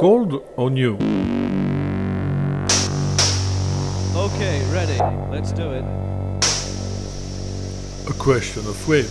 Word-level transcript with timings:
Cold 0.00 0.42
or 0.56 0.70
new 0.70 0.94
Okay, 4.16 4.62
ready. 4.72 4.96
Let's 5.30 5.52
do 5.52 5.72
it. 5.72 5.84
A 8.08 8.12
question 8.14 8.66
of 8.66 8.88
wave. 8.88 9.10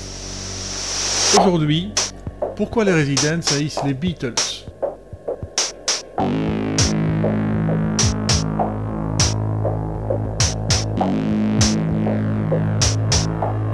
Aujourd'hui, 1.38 1.94
pourquoi 2.56 2.86
les 2.86 2.94
Residents 2.94 3.46
haïssent 3.56 3.84
les 3.86 3.94
Beatles? 3.94 4.34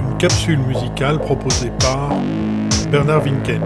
Une 0.02 0.18
capsule 0.18 0.58
musicale 0.58 1.18
proposée 1.20 1.72
par 1.80 2.10
Bernard 2.90 3.22
Winken. 3.22 3.62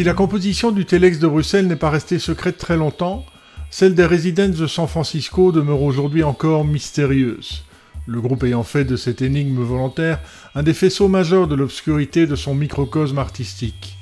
Si 0.00 0.04
la 0.04 0.14
composition 0.14 0.70
du 0.72 0.86
Telex 0.86 1.18
de 1.18 1.28
Bruxelles 1.28 1.66
n'est 1.66 1.76
pas 1.76 1.90
restée 1.90 2.18
secrète 2.18 2.56
très 2.56 2.78
longtemps, 2.78 3.26
celle 3.70 3.94
des 3.94 4.06
Residents 4.06 4.48
de 4.48 4.66
San 4.66 4.88
Francisco 4.88 5.52
demeure 5.52 5.82
aujourd'hui 5.82 6.22
encore 6.22 6.64
mystérieuse, 6.64 7.64
le 8.06 8.18
groupe 8.22 8.44
ayant 8.44 8.62
fait 8.62 8.86
de 8.86 8.96
cette 8.96 9.20
énigme 9.20 9.62
volontaire 9.62 10.20
un 10.54 10.62
des 10.62 10.72
faisceaux 10.72 11.08
majeurs 11.08 11.48
de 11.48 11.54
l'obscurité 11.54 12.26
de 12.26 12.34
son 12.34 12.54
microcosme 12.54 13.18
artistique, 13.18 13.98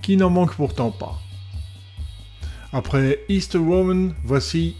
qui 0.00 0.16
n'en 0.16 0.30
manque 0.30 0.54
pourtant 0.54 0.92
pas. 0.92 1.18
Après 2.72 3.22
Easter 3.28 3.58
Woman, 3.58 4.14
voici 4.24 4.76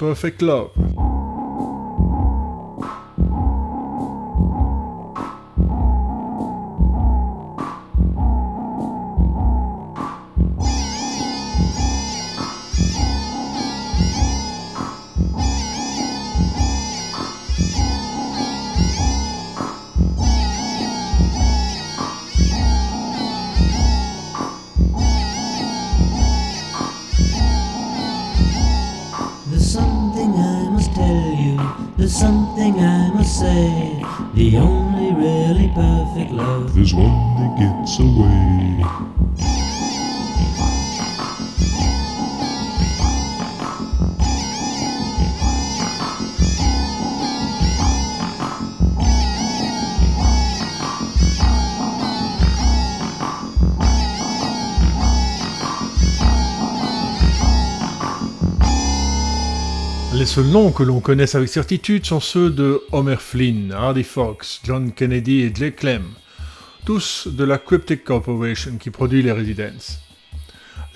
Perfect 0.00 0.42
Love. 0.42 0.70
Say 33.24 34.04
the 34.34 34.58
only 34.58 35.10
really 35.12 35.68
perfect 35.68 36.30
love 36.30 36.76
is 36.76 36.92
one 36.94 37.36
that 37.36 37.56
gets 37.58 37.98
away. 37.98 39.23
Les 60.24 60.30
seuls 60.30 60.46
noms 60.46 60.72
que 60.72 60.82
l'on 60.82 61.00
connaisse 61.00 61.34
avec 61.34 61.50
certitude 61.50 62.06
sont 62.06 62.18
ceux 62.18 62.48
de 62.48 62.80
Homer 62.92 63.18
Flynn, 63.18 63.72
Hardy 63.72 64.04
Fox, 64.04 64.58
John 64.64 64.90
Kennedy 64.90 65.42
et 65.42 65.52
Jake 65.54 65.76
Clem, 65.76 66.04
tous 66.86 67.28
de 67.30 67.44
la 67.44 67.58
Cryptic 67.58 68.04
Corporation 68.04 68.78
qui 68.80 68.88
produit 68.88 69.22
les 69.22 69.32
Residents. 69.32 70.00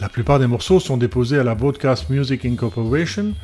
La 0.01 0.09
plupart 0.09 0.39
des 0.39 0.47
morceaux 0.47 0.81
sont 0.81 0.97
déposés 0.97 1.39
à 1.39 1.45
la 1.45 1.55
Broadcast 1.55 2.09
Music 2.09 2.47
Incorporation, 2.47 3.35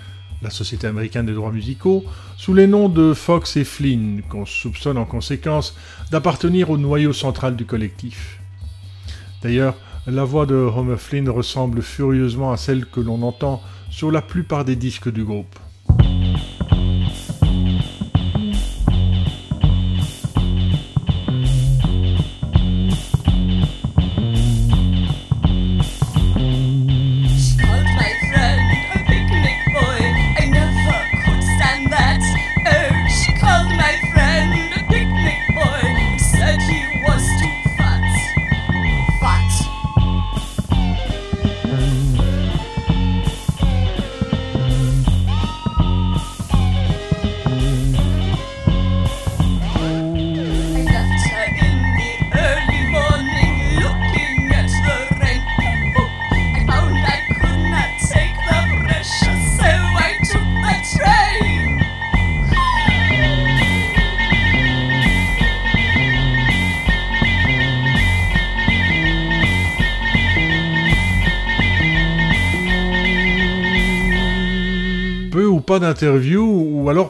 la 0.41 0.49
société 0.49 0.87
américaine 0.87 1.27
des 1.27 1.35
droits 1.35 1.53
musicaux, 1.53 2.03
sous 2.39 2.55
les 2.55 2.67
noms 2.67 2.89
de 2.89 3.13
Fox 3.13 3.59
et 3.59 3.65
Flynn, 3.65 4.23
qu'on 4.31 4.47
soupçonne 4.47 4.97
en 4.97 5.05
conséquence 5.05 5.77
d'appartenir 6.11 6.71
au 6.71 6.79
noyau 6.79 7.13
central 7.13 7.57
du 7.57 7.67
collectif. 7.67 8.39
D'ailleurs, 9.43 9.75
la 10.07 10.25
voix 10.25 10.47
de 10.47 10.55
Homer 10.55 10.97
Flynn 10.97 11.29
ressemble 11.29 11.83
furieusement 11.83 12.53
à 12.53 12.57
celle 12.57 12.87
que 12.87 13.01
l'on 13.01 13.21
entend 13.21 13.63
sur 13.91 14.11
la 14.11 14.23
plupart 14.23 14.65
des 14.65 14.77
disques 14.77 15.13
du 15.13 15.25
groupe. 15.25 15.59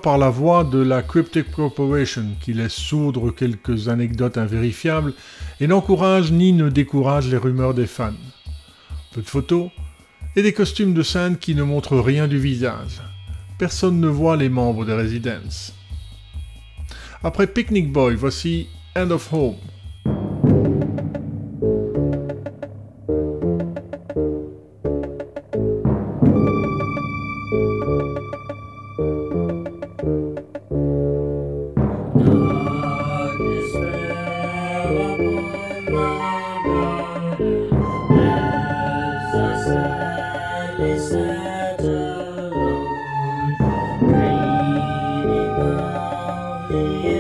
Par 0.04 0.18
la 0.18 0.28
voix 0.28 0.64
de 0.64 0.80
la 0.80 1.00
Cryptic 1.00 1.50
Corporation 1.50 2.36
qui 2.38 2.52
laisse 2.52 2.74
soudre 2.74 3.30
quelques 3.30 3.88
anecdotes 3.88 4.36
invérifiables 4.36 5.14
et 5.60 5.66
n'encourage 5.66 6.30
ni 6.30 6.52
ne 6.52 6.68
décourage 6.68 7.28
les 7.28 7.38
rumeurs 7.38 7.72
des 7.72 7.86
fans. 7.86 8.12
Peu 9.14 9.22
de 9.22 9.26
photos 9.26 9.70
et 10.36 10.42
des 10.42 10.52
costumes 10.52 10.92
de 10.92 11.02
scène 11.02 11.38
qui 11.38 11.54
ne 11.54 11.62
montrent 11.62 11.96
rien 11.96 12.28
du 12.28 12.38
visage. 12.38 13.00
Personne 13.58 13.98
ne 13.98 14.08
voit 14.08 14.36
les 14.36 14.50
membres 14.50 14.84
des 14.84 14.92
Residents. 14.92 15.72
Après 17.22 17.46
Picnic 17.46 17.90
Boy, 17.90 18.14
voici 18.14 18.66
End 18.94 19.10
of 19.10 19.32
Home. 19.32 19.56
Yeah. 46.74 46.80
Mm-hmm. 46.80 47.13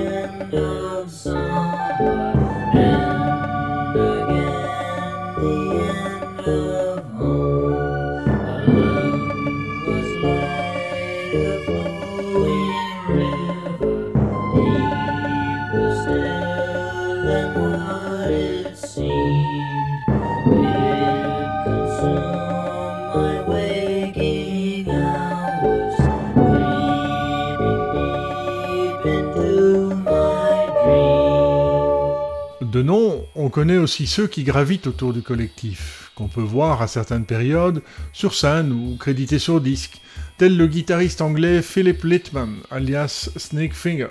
Connaît 33.54 33.76
aussi 33.76 34.08
ceux 34.08 34.26
qui 34.26 34.42
gravitent 34.42 34.88
autour 34.88 35.12
du 35.12 35.22
collectif, 35.22 36.10
qu'on 36.16 36.26
peut 36.26 36.40
voir 36.40 36.82
à 36.82 36.88
certaines 36.88 37.24
périodes 37.24 37.82
sur 38.12 38.34
scène 38.34 38.72
ou 38.72 38.96
crédités 38.96 39.38
sur 39.38 39.60
disque, 39.60 40.00
tel 40.38 40.56
le 40.56 40.66
guitariste 40.66 41.20
anglais 41.20 41.62
Philip 41.62 42.02
Littman, 42.02 42.56
alias 42.72 43.30
Snakefinger, 43.36 44.08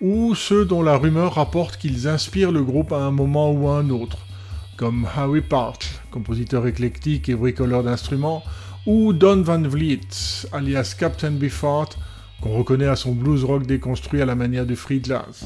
ou 0.00 0.36
ceux 0.36 0.64
dont 0.64 0.84
la 0.84 0.96
rumeur 0.96 1.34
rapporte 1.34 1.78
qu'ils 1.78 2.06
inspirent 2.06 2.52
le 2.52 2.62
groupe 2.62 2.92
à 2.92 3.02
un 3.02 3.10
moment 3.10 3.50
ou 3.50 3.66
à 3.66 3.78
un 3.78 3.90
autre, 3.90 4.18
comme 4.76 5.04
Howie 5.18 5.40
Parch, 5.40 5.98
compositeur 6.12 6.64
éclectique 6.68 7.28
et 7.28 7.34
bricoleur 7.34 7.82
d'instruments, 7.82 8.44
ou 8.86 9.12
Don 9.12 9.42
Van 9.42 9.62
Vliet, 9.62 10.46
alias 10.52 10.94
Captain 10.96 11.32
Beefheart, 11.32 11.98
qu'on 12.40 12.56
reconnaît 12.56 12.86
à 12.86 12.94
son 12.94 13.16
blues 13.16 13.42
rock 13.42 13.66
déconstruit 13.66 14.22
à 14.22 14.26
la 14.26 14.36
manière 14.36 14.64
du 14.64 14.76
free 14.76 15.02
jazz. 15.02 15.44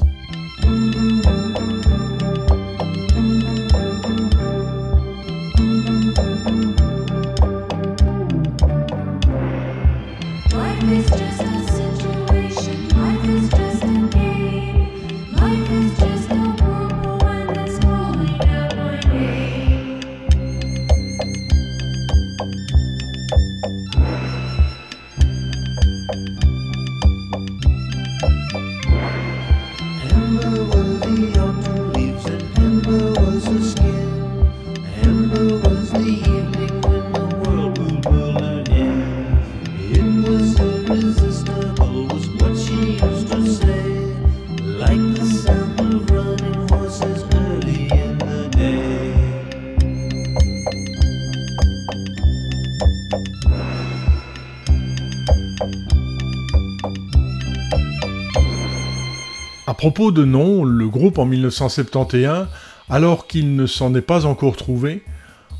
Propos 59.75 60.11
de 60.11 60.25
nom, 60.25 60.63
le 60.63 60.87
groupe 60.87 61.17
en 61.17 61.25
1971, 61.25 62.47
alors 62.89 63.27
qu'il 63.27 63.55
ne 63.55 63.65
s'en 63.65 63.93
est 63.93 64.01
pas 64.01 64.25
encore 64.25 64.55
trouvé, 64.55 65.03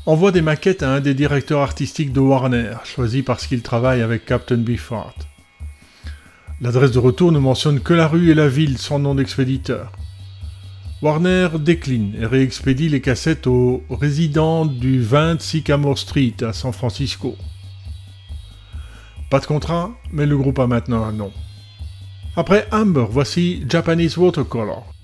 envoie 0.06 0.32
des 0.32 0.42
maquettes 0.42 0.82
à 0.82 0.92
un 0.92 1.00
des 1.00 1.14
directeurs 1.14 1.60
artistiques 1.60 2.12
de 2.12 2.20
Warner, 2.20 2.76
choisi 2.84 3.22
parce 3.22 3.46
qu'il 3.46 3.62
travaille 3.62 4.02
avec 4.02 4.24
Captain 4.24 4.58
Beefheart. 4.58 5.26
L'adresse 6.60 6.92
de 6.92 6.98
retour 6.98 7.32
ne 7.32 7.38
mentionne 7.38 7.80
que 7.80 7.92
la 7.92 8.08
rue 8.08 8.30
et 8.30 8.34
la 8.34 8.48
ville 8.48 8.78
sans 8.78 8.98
nom 8.98 9.14
d'expéditeur. 9.14 9.92
Warner 11.02 11.48
décline 11.58 12.14
et 12.18 12.24
réexpédie 12.24 12.88
les 12.88 13.02
cassettes 13.02 13.46
aux 13.46 13.84
résidents 13.90 14.64
du 14.64 15.02
20 15.02 15.40
Sycamore 15.42 15.98
Street 15.98 16.36
à 16.40 16.54
San 16.54 16.72
Francisco. 16.72 17.36
Pas 19.28 19.40
de 19.40 19.46
contrat, 19.46 19.90
mais 20.12 20.24
le 20.24 20.38
groupe 20.38 20.58
a 20.58 20.66
maintenant 20.66 21.04
un 21.04 21.12
nom. 21.12 21.32
Après 22.38 22.66
Amber, 22.70 23.06
voici 23.08 23.64
Japanese 23.66 24.18
Watercolor. 24.18 24.95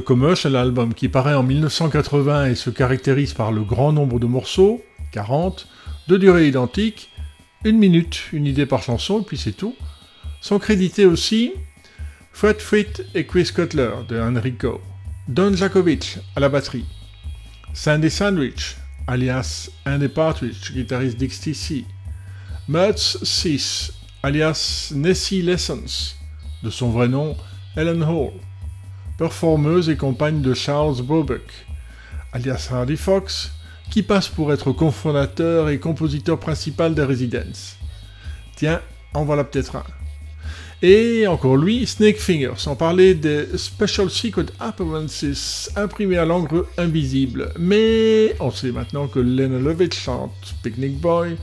Le 0.00 0.04
commercial 0.06 0.56
album 0.56 0.94
qui 0.94 1.10
paraît 1.10 1.34
en 1.34 1.42
1980 1.42 2.46
et 2.46 2.54
se 2.54 2.70
caractérise 2.70 3.34
par 3.34 3.52
le 3.52 3.60
grand 3.60 3.92
nombre 3.92 4.18
de 4.18 4.24
morceaux, 4.24 4.82
40, 5.12 5.68
de 6.08 6.16
durée 6.16 6.48
identique, 6.48 7.10
une 7.66 7.76
minute, 7.76 8.32
une 8.32 8.46
idée 8.46 8.64
par 8.64 8.82
chanson, 8.82 9.22
puis 9.22 9.36
c'est 9.36 9.52
tout, 9.52 9.76
sont 10.40 10.58
crédités 10.58 11.04
aussi 11.04 11.52
Fred 12.32 12.62
Frit 12.62 12.86
et 13.14 13.26
Chris 13.26 13.50
Cutler 13.54 13.90
de 14.08 14.18
Enrico, 14.18 14.80
Don 15.28 15.52
Jakovic 15.54 16.16
à 16.34 16.40
la 16.40 16.48
batterie, 16.48 16.86
Sandy 17.74 18.10
Sandwich, 18.10 18.78
alias 19.06 19.68
Andy 19.86 20.08
Partridge, 20.08 20.72
guitariste 20.72 21.18
d'XTC, 21.20 21.84
Muds 22.68 23.18
6, 23.22 23.92
alias 24.22 24.94
Nessie 24.96 25.42
Lessons, 25.42 26.14
de 26.62 26.70
son 26.70 26.88
vrai 26.88 27.08
nom 27.08 27.36
Ellen 27.76 28.02
Hall, 28.02 28.32
performeuse 29.20 29.90
et 29.90 29.96
compagne 29.96 30.40
de 30.40 30.54
Charles 30.54 31.02
Bobuck, 31.02 31.42
alias 32.32 32.70
Hardy 32.72 32.96
Fox, 32.96 33.52
qui 33.90 34.02
passe 34.02 34.28
pour 34.28 34.50
être 34.50 34.72
cofondateur 34.72 35.68
et 35.68 35.78
compositeur 35.78 36.40
principal 36.40 36.94
des 36.94 37.02
Residents. 37.02 37.76
Tiens, 38.56 38.80
en 39.12 39.26
voilà 39.26 39.44
peut-être 39.44 39.76
un. 39.76 39.84
Et 40.80 41.26
encore 41.26 41.58
lui, 41.58 41.86
Snakefinger, 41.86 42.52
sans 42.56 42.76
parler 42.76 43.14
des 43.14 43.58
Special 43.58 44.08
Secret 44.08 44.46
Appearances 44.58 45.70
imprimés 45.76 46.16
à 46.16 46.24
l'encre 46.24 46.66
invisible. 46.78 47.52
Mais 47.58 48.34
on 48.40 48.50
sait 48.50 48.72
maintenant 48.72 49.06
que 49.06 49.18
Lena 49.18 49.58
Lovitch 49.58 50.00
chante 50.00 50.54
Picnic 50.62 50.98
Boy, 50.98 51.36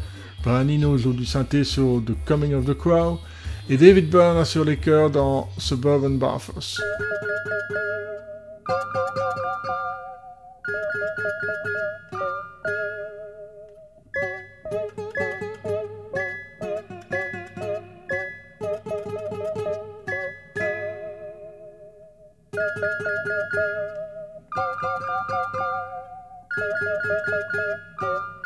Brian 0.43 0.67
Eno 0.67 0.97
joue 0.97 1.13
du 1.13 1.27
synthé 1.27 1.63
sur 1.63 2.01
The 2.03 2.13
Coming 2.25 2.55
of 2.55 2.65
the 2.65 2.73
Crow, 2.73 3.19
et 3.69 3.77
David 3.77 4.09
Byrne 4.09 4.37
assure 4.37 4.65
les 4.65 4.77
chœurs 4.77 5.09
dans 5.09 5.49
Suburban. 5.57 6.17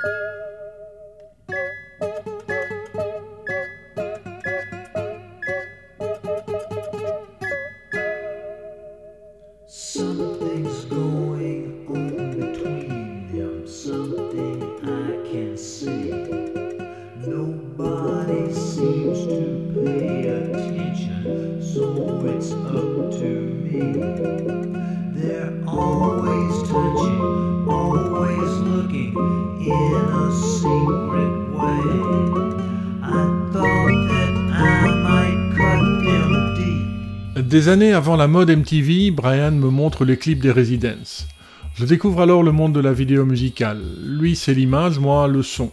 Something's 0.01 0.40
Des 37.51 37.67
années 37.67 37.91
avant 37.91 38.15
la 38.15 38.29
mode 38.29 38.49
MTV, 38.49 39.11
Brian 39.11 39.51
me 39.51 39.69
montre 39.69 40.05
les 40.05 40.15
clips 40.15 40.39
des 40.39 40.53
Residents. 40.53 41.27
Je 41.75 41.83
découvre 41.83 42.21
alors 42.21 42.43
le 42.43 42.53
monde 42.53 42.71
de 42.71 42.79
la 42.79 42.93
vidéo 42.93 43.25
musicale. 43.25 43.81
Lui, 44.05 44.37
c'est 44.37 44.53
l'image, 44.53 44.99
moi, 44.99 45.27
le 45.27 45.43
son. 45.43 45.69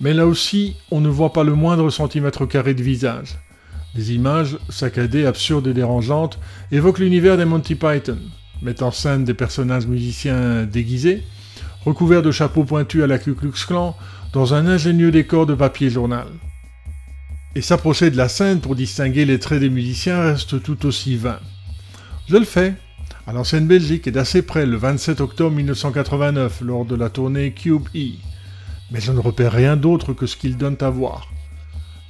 Mais 0.00 0.14
là 0.14 0.28
aussi, 0.28 0.76
on 0.92 1.00
ne 1.00 1.08
voit 1.08 1.32
pas 1.32 1.42
le 1.42 1.56
moindre 1.56 1.90
centimètre 1.90 2.46
carré 2.46 2.72
de 2.72 2.84
visage. 2.84 3.36
Les 3.96 4.12
images, 4.12 4.58
saccadées, 4.68 5.26
absurdes 5.26 5.66
et 5.66 5.74
dérangeantes, 5.74 6.38
évoquent 6.70 7.00
l'univers 7.00 7.36
des 7.36 7.46
Monty 7.46 7.74
Python, 7.74 8.18
mettent 8.62 8.82
en 8.82 8.92
scène 8.92 9.24
des 9.24 9.34
personnages 9.34 9.88
musiciens 9.88 10.62
déguisés, 10.66 11.24
recouverts 11.84 12.22
de 12.22 12.30
chapeaux 12.30 12.62
pointus 12.62 13.02
à 13.02 13.08
la 13.08 13.18
Ku 13.18 13.34
Klux 13.34 13.66
Klan, 13.66 13.96
dans 14.32 14.54
un 14.54 14.68
ingénieux 14.68 15.10
décor 15.10 15.46
de 15.46 15.54
papier 15.56 15.90
journal. 15.90 16.28
Et 17.56 17.62
s'approcher 17.62 18.10
de 18.10 18.18
la 18.18 18.28
scène 18.28 18.60
pour 18.60 18.76
distinguer 18.76 19.24
les 19.24 19.38
traits 19.38 19.60
des 19.60 19.70
musiciens 19.70 20.20
reste 20.20 20.62
tout 20.62 20.84
aussi 20.84 21.16
vain. 21.16 21.38
Je 22.28 22.36
le 22.36 22.44
fais, 22.44 22.74
à 23.26 23.32
l'ancienne 23.32 23.66
Belgique 23.66 24.06
et 24.06 24.10
d'assez 24.10 24.42
près 24.42 24.66
le 24.66 24.76
27 24.76 25.22
octobre 25.22 25.56
1989 25.56 26.60
lors 26.60 26.84
de 26.84 26.94
la 26.94 27.08
tournée 27.08 27.52
Cube 27.52 27.88
E. 27.94 28.10
Mais 28.90 29.00
je 29.00 29.10
ne 29.10 29.20
repère 29.20 29.52
rien 29.52 29.78
d'autre 29.78 30.12
que 30.12 30.26
ce 30.26 30.36
qu'ils 30.36 30.58
donnent 30.58 30.76
à 30.82 30.90
voir. 30.90 31.32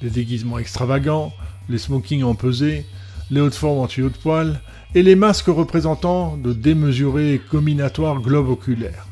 Les 0.01 0.09
déguisements 0.09 0.59
extravagants, 0.59 1.31
les 1.69 1.77
smokings 1.77 2.23
empesés, 2.23 2.85
les 3.31 3.39
hautes 3.39 3.55
formes 3.55 3.79
en 3.79 3.87
tuyaux 3.87 4.09
de 4.09 4.17
poil 4.17 4.59
et 4.95 5.01
les 5.01 5.15
masques 5.15 5.47
représentant 5.47 6.35
de 6.35 6.51
démesurés 6.51 7.35
et 7.35 7.39
combinatoires 7.39 8.19
globes 8.19 8.49
oculaires. 8.49 9.07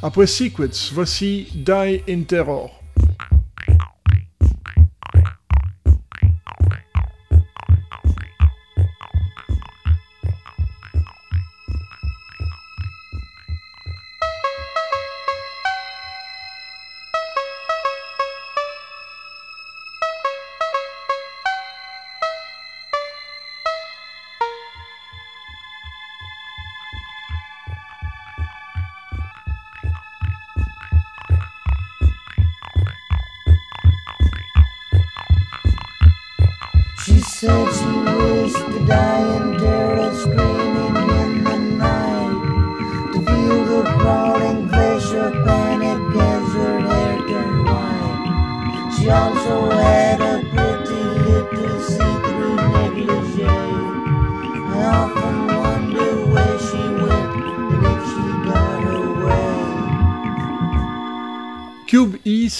Après 0.00 0.28
Secrets, 0.28 0.92
voici 0.92 1.48
Die 1.56 2.02
in 2.08 2.22
Terror. 2.22 2.80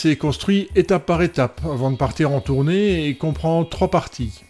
S'est 0.00 0.16
construit 0.16 0.66
étape 0.76 1.04
par 1.04 1.20
étape 1.20 1.60
avant 1.62 1.90
de 1.90 1.96
partir 1.98 2.30
en 2.30 2.40
tournée 2.40 3.06
et 3.06 3.16
comprend 3.18 3.66
trois 3.66 3.90
parties. 3.90 4.42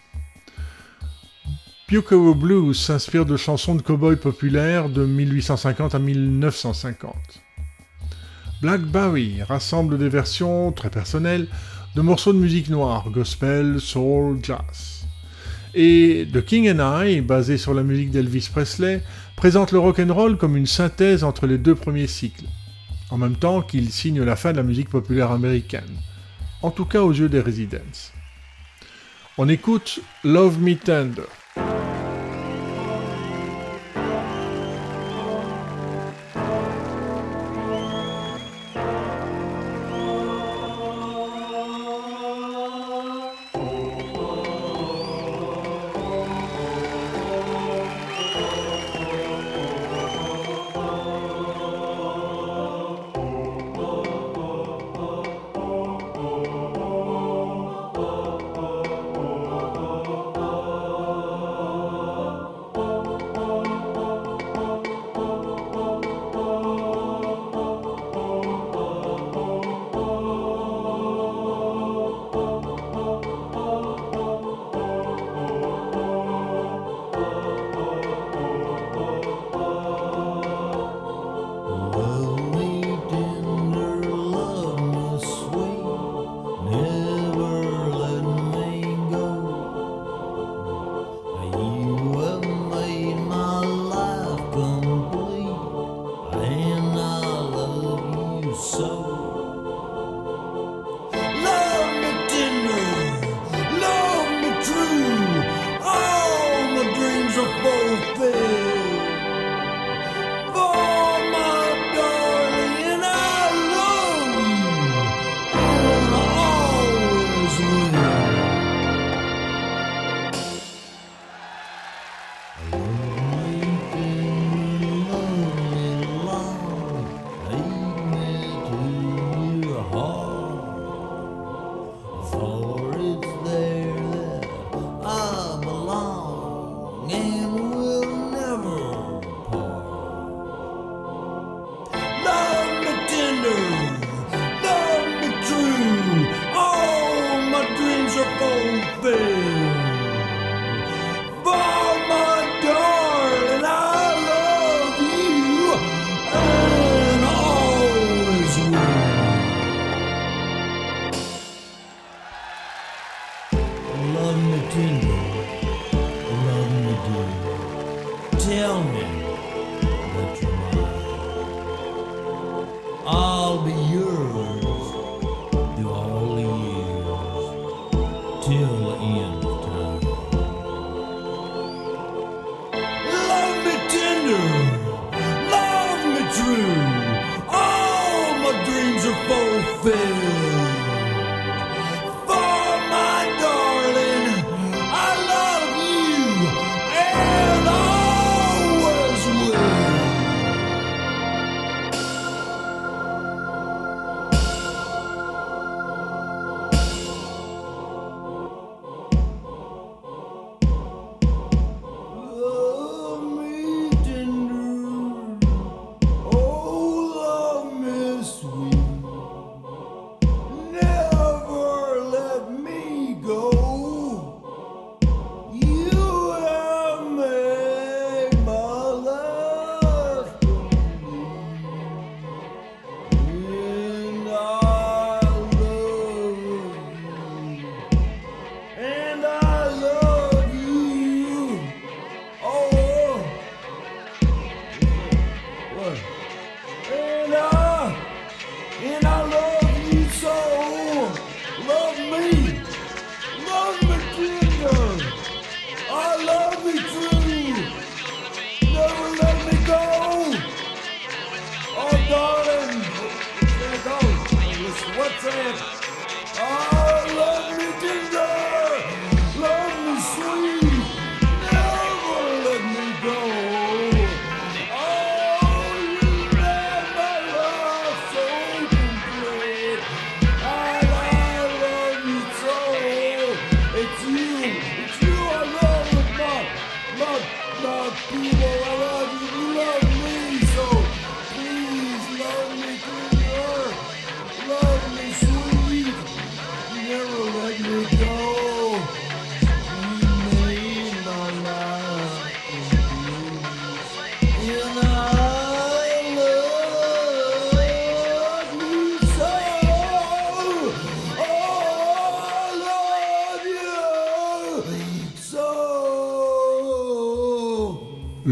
Buckaroo 1.89 2.37
Blues 2.37 2.79
s'inspire 2.79 3.27
de 3.27 3.37
chansons 3.37 3.75
de 3.75 3.83
cow-boys 3.83 4.15
populaires 4.15 4.89
de 4.89 5.05
1850 5.05 5.97
à 5.97 5.99
1950. 5.99 7.17
Blackberry 8.63 9.43
rassemble 9.43 9.99
des 9.99 10.09
versions 10.09 10.71
très 10.71 10.89
personnelles 10.89 11.49
de 11.97 12.01
morceaux 12.01 12.33
de 12.33 12.39
musique 12.39 12.69
noire, 12.69 13.11
gospel, 13.11 13.81
soul, 13.81 14.39
jazz. 14.41 15.05
Et 15.75 16.29
The 16.33 16.45
King 16.45 16.71
and 16.71 17.03
I, 17.03 17.23
basé 17.23 17.59
sur 17.59 17.75
la 17.75 17.83
musique 17.83 18.13
d'Elvis 18.13 18.49
Presley, 18.53 19.03
présente 19.35 19.73
le 19.73 19.81
rock'n'roll 19.81 20.37
comme 20.37 20.57
une 20.57 20.67
synthèse 20.67 21.25
entre 21.25 21.49
les 21.49 21.59
deux 21.59 21.75
premiers 21.75 22.07
cycles 22.07 22.47
en 23.11 23.19
même 23.19 23.37
temps 23.37 23.63
qu'il 23.63 23.91
signe 23.91 24.23
la 24.23 24.37
fin 24.37 24.53
de 24.53 24.57
la 24.57 24.63
musique 24.63 24.89
populaire 24.89 25.31
américaine, 25.31 25.97
en 26.63 26.71
tout 26.71 26.85
cas 26.85 27.03
aux 27.03 27.13
yeux 27.13 27.29
des 27.29 27.41
Residents. 27.41 28.11
On 29.39 29.49
écoute 29.49 30.01
Love 30.25 30.61
Me 30.61 30.77
Tender. 30.77 31.40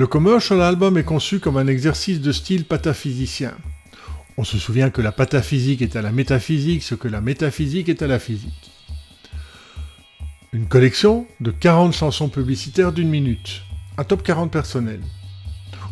commercial 0.09 0.61
album 0.61 0.99
est 0.99 1.05
conçu 1.05 1.38
comme 1.38 1.57
un 1.57 1.66
exercice 1.66 2.21
de 2.21 2.33
style 2.33 2.64
pataphysicien. 2.64 3.55
On 4.37 4.44
se 4.44 4.59
souvient 4.59 4.90
que 4.90 5.03
la 5.03 5.12
pataphysique 5.12 5.83
est 5.83 5.97
à 5.97 6.03
la 6.03 6.12
métaphysique 6.12 6.83
ce 6.83 6.94
que 6.94 7.09
la 7.09 7.21
métaphysique 7.21 7.88
est 7.88 8.03
à 8.03 8.07
la 8.07 8.18
physique. 8.18 8.71
Une 10.53 10.66
collection 10.66 11.27
de 11.40 11.51
40 11.51 11.92
chansons 11.92 12.29
publicitaires 12.29 12.92
d'une 12.92 13.09
minute, 13.09 13.62
un 13.99 14.05
top 14.05 14.23
40 14.23 14.51
personnel. 14.51 15.01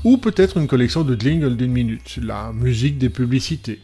Ou 0.05 0.17
peut-être 0.17 0.57
une 0.57 0.67
collection 0.67 1.05
de 1.05 1.21
jingles 1.21 1.57
d'une 1.57 1.73
minute, 1.73 2.19
la 2.23 2.53
musique 2.53 2.99
des 2.99 3.11
publicités. 3.11 3.81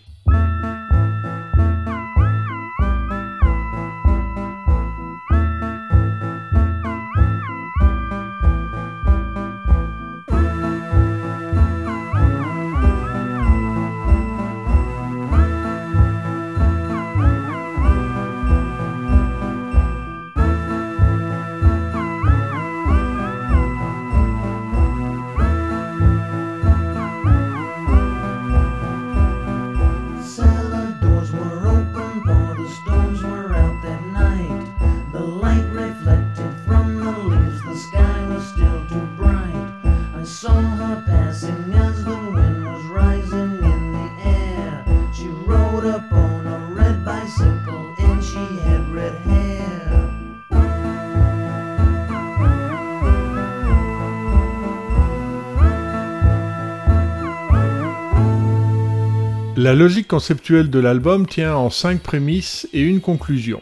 La 59.63 59.75
logique 59.75 60.09
conceptuelle 60.09 60.71
de 60.71 60.81
l'album 60.81 61.25
tient 61.25 61.55
en 61.55 61.71
cinq 61.71 62.03
prémices 62.03 62.69
et 62.73 62.81
une 62.81 63.01
conclusion. 63.01 63.61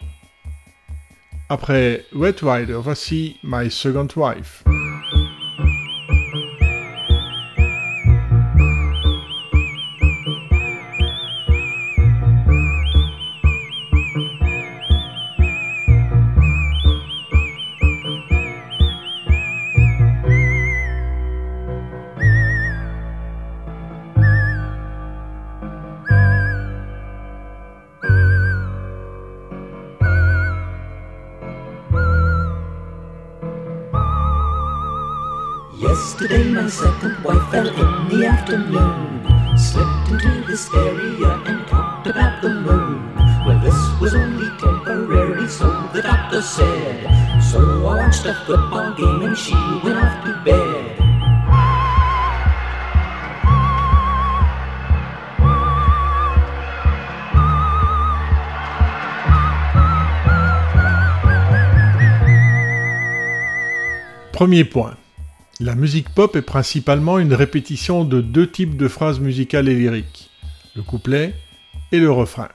Après 1.51 2.07
Wet 2.15 2.37
Rider, 2.41 2.79
voici 2.83 3.37
My 3.45 3.71
Second 3.71 4.09
Wife. 4.17 4.65
Premier 64.33 64.65
point. 64.65 64.97
La 65.61 65.77
musique 65.77 66.09
pop 66.09 66.35
est 66.35 66.43
principalement 66.43 67.21
une 67.21 67.35
répétition 67.35 68.05
de 68.05 68.21
deux 68.21 68.51
types 68.51 68.77
de 68.77 68.89
phrases 68.89 69.21
musicales 69.21 69.69
et 69.69 69.77
lyriques, 69.77 70.31
le 70.75 70.83
couplet 70.83 71.35
et 71.93 72.01
le 72.01 72.11
refrain. 72.11 72.49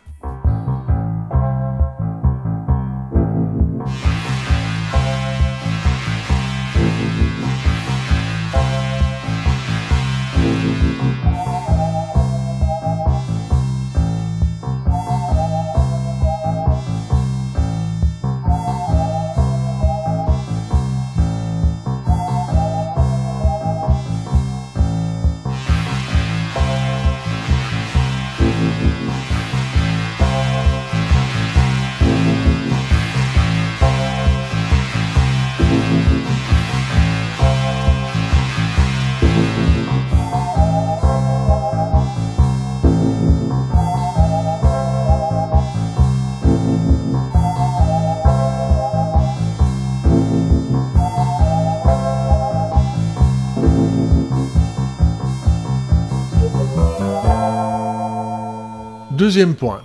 Deuxième 59.35 59.55
point. 59.55 59.81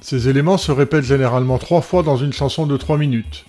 Ces 0.00 0.28
éléments 0.28 0.58
se 0.58 0.70
répètent 0.70 1.02
généralement 1.02 1.58
trois 1.58 1.80
fois 1.80 2.04
dans 2.04 2.16
une 2.16 2.32
chanson 2.32 2.68
de 2.68 2.76
3 2.76 2.98
minutes, 2.98 3.46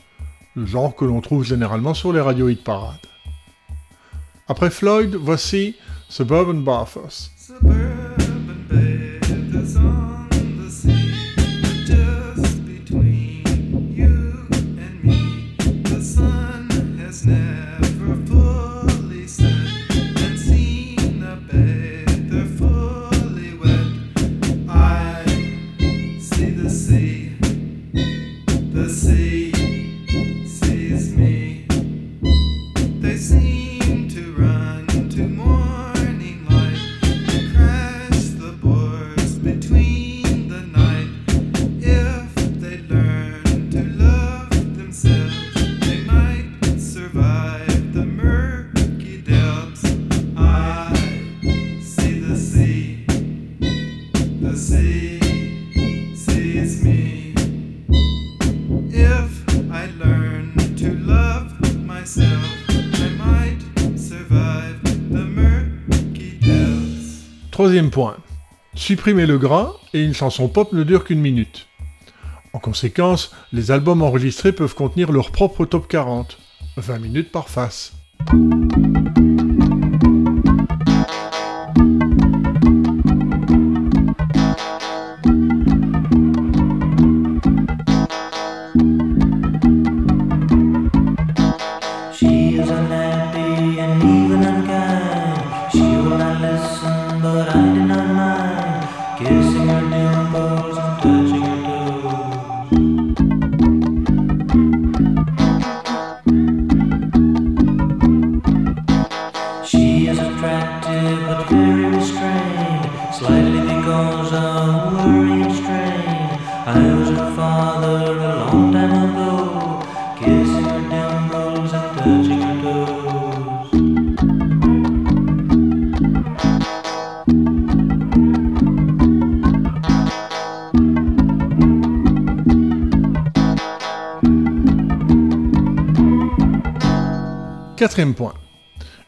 le 0.56 0.66
genre 0.66 0.96
que 0.96 1.06
l'on 1.06 1.22
trouve 1.22 1.44
généralement 1.44 1.94
sur 1.94 2.12
les 2.12 2.22
radio 2.22 2.50
hit 2.50 2.64
parades. 2.64 2.98
Après 4.48 4.72
Floyd, 4.72 5.14
voici 5.14 5.76
Suburban 6.10 6.56
Bathurst. 6.56 7.34
Suburban 7.38 8.16
bathers 8.68 10.03
see 26.84 27.23
Point. 67.90 68.18
Supprimer 68.76 69.26
le 69.26 69.38
gras 69.38 69.74
et 69.94 70.04
une 70.04 70.14
chanson 70.14 70.48
pop 70.48 70.74
ne 70.74 70.84
dure 70.84 71.04
qu'une 71.04 71.22
minute. 71.22 71.68
En 72.54 72.60
conséquence, 72.60 73.32
les 73.52 73.72
albums 73.72 74.02
enregistrés 74.02 74.52
peuvent 74.52 74.76
contenir 74.76 75.12
leur 75.12 75.32
propre 75.32 75.66
top 75.66 75.88
40, 75.88 76.38
20 76.78 77.00
minutes 77.00 77.32
par 77.32 77.50
face. 77.50 77.94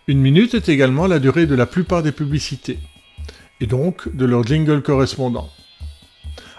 Une 0.08 0.22
minute 0.22 0.54
est 0.54 0.70
également 0.70 1.08
la 1.08 1.18
durée 1.18 1.48
de 1.48 1.56
la 1.56 1.66
plupart 1.66 2.04
des 2.04 2.12
publicités, 2.12 2.78
et 3.60 3.66
donc 3.66 4.16
de 4.16 4.26
leur 4.26 4.44
jingle 4.44 4.84
correspondant. 4.84 5.50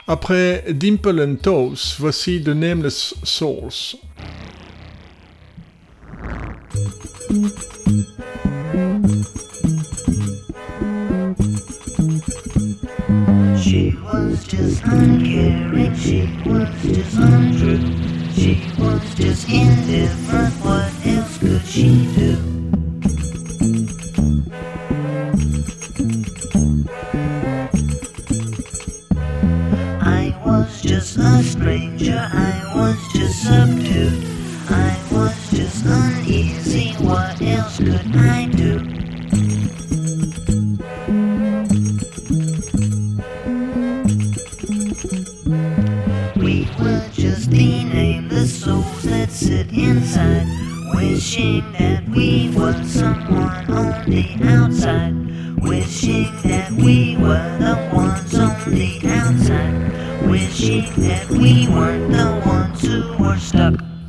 Après 0.09 0.65
Dimple 0.69 1.21
and 1.21 1.37
Toes, 1.37 1.97
voici 2.01 2.43
The 2.43 2.49
Nameless 2.49 3.15
Souls. 3.23 3.97
She 13.57 13.95
was 14.03 14.45
just 14.49 14.83
uncaring, 14.87 15.95
she 15.95 16.29
was 16.45 16.69
just 16.83 17.17
untrue. 17.17 17.79
She 18.35 18.61
was 18.77 19.01
just 19.17 19.49
indifferent, 19.49 20.53
what 20.65 20.91
else 21.07 21.39
could 21.39 21.65
she 21.65 22.09
do? 22.17 22.56
A 31.19 31.43
stranger, 31.43 32.29
I 32.33 32.73
was 32.75 32.97
just 33.13 33.43
subdued. 33.43 34.25
I 34.69 34.99
was 35.11 35.51
just 35.51 35.85
uneasy, 35.85 36.93
what 37.05 37.41
else 37.41 37.79
could 37.79 38.17
I 38.17 38.47
do? 38.47 38.81
We 46.37 46.69
were 46.79 47.09
just 47.13 47.51
the 47.51 47.85
nameless 47.85 48.63
souls 48.63 49.03
that 49.05 49.31
sit 49.31 49.73
inside, 49.73 50.47
wishing 50.95 51.73
that 51.73 52.09
we 52.09 52.53
were 52.57 52.83
someone 52.85 53.71
on 53.71 54.11
the 54.11 54.27
outside, 54.45 55.15
wishing 55.63 56.31
that 56.43 56.71
we 56.73 57.17
were 57.17 57.59
the 57.59 57.77
ones 57.95 57.96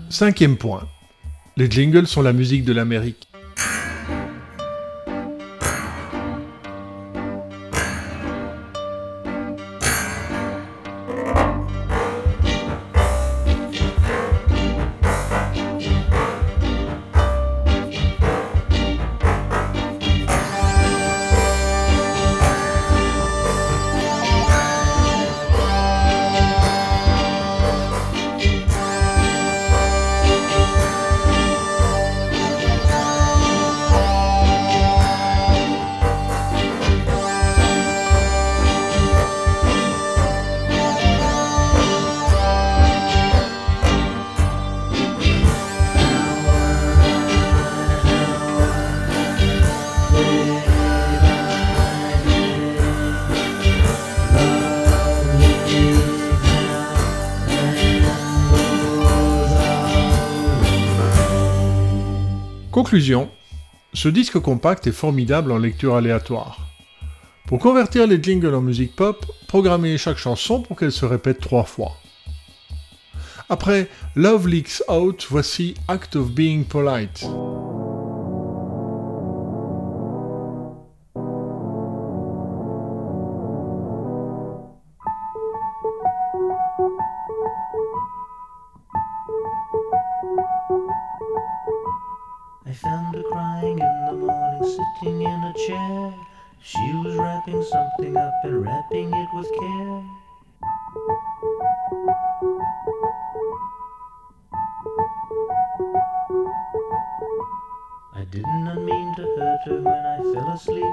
Cinquième 0.09 0.55
point. 0.55 0.87
Les 1.57 1.69
jingles 1.69 2.07
sont 2.07 2.21
la 2.21 2.31
musique 2.31 2.63
de 2.63 2.71
l'Amérique. 2.71 3.27
Conclusion. 62.87 63.29
Ce 63.91 64.07
disque 64.07 64.39
compact 64.39 64.87
est 64.87 64.93
formidable 64.93 65.51
en 65.51 65.57
lecture 65.57 65.97
aléatoire. 65.97 66.69
Pour 67.45 67.59
convertir 67.59 68.07
les 68.07 68.23
jingles 68.23 68.55
en 68.55 68.61
musique 68.61 68.95
pop, 68.95 69.25
programmez 69.49 69.97
chaque 69.97 70.17
chanson 70.17 70.61
pour 70.61 70.77
qu'elle 70.77 70.93
se 70.93 71.05
répète 71.05 71.41
trois 71.41 71.65
fois. 71.65 71.97
Après 73.49 73.89
Love 74.15 74.47
Leaks 74.47 74.83
Out, 74.87 75.27
voici 75.29 75.73
Act 75.89 76.15
of 76.15 76.31
Being 76.31 76.63
Polite. 76.63 77.27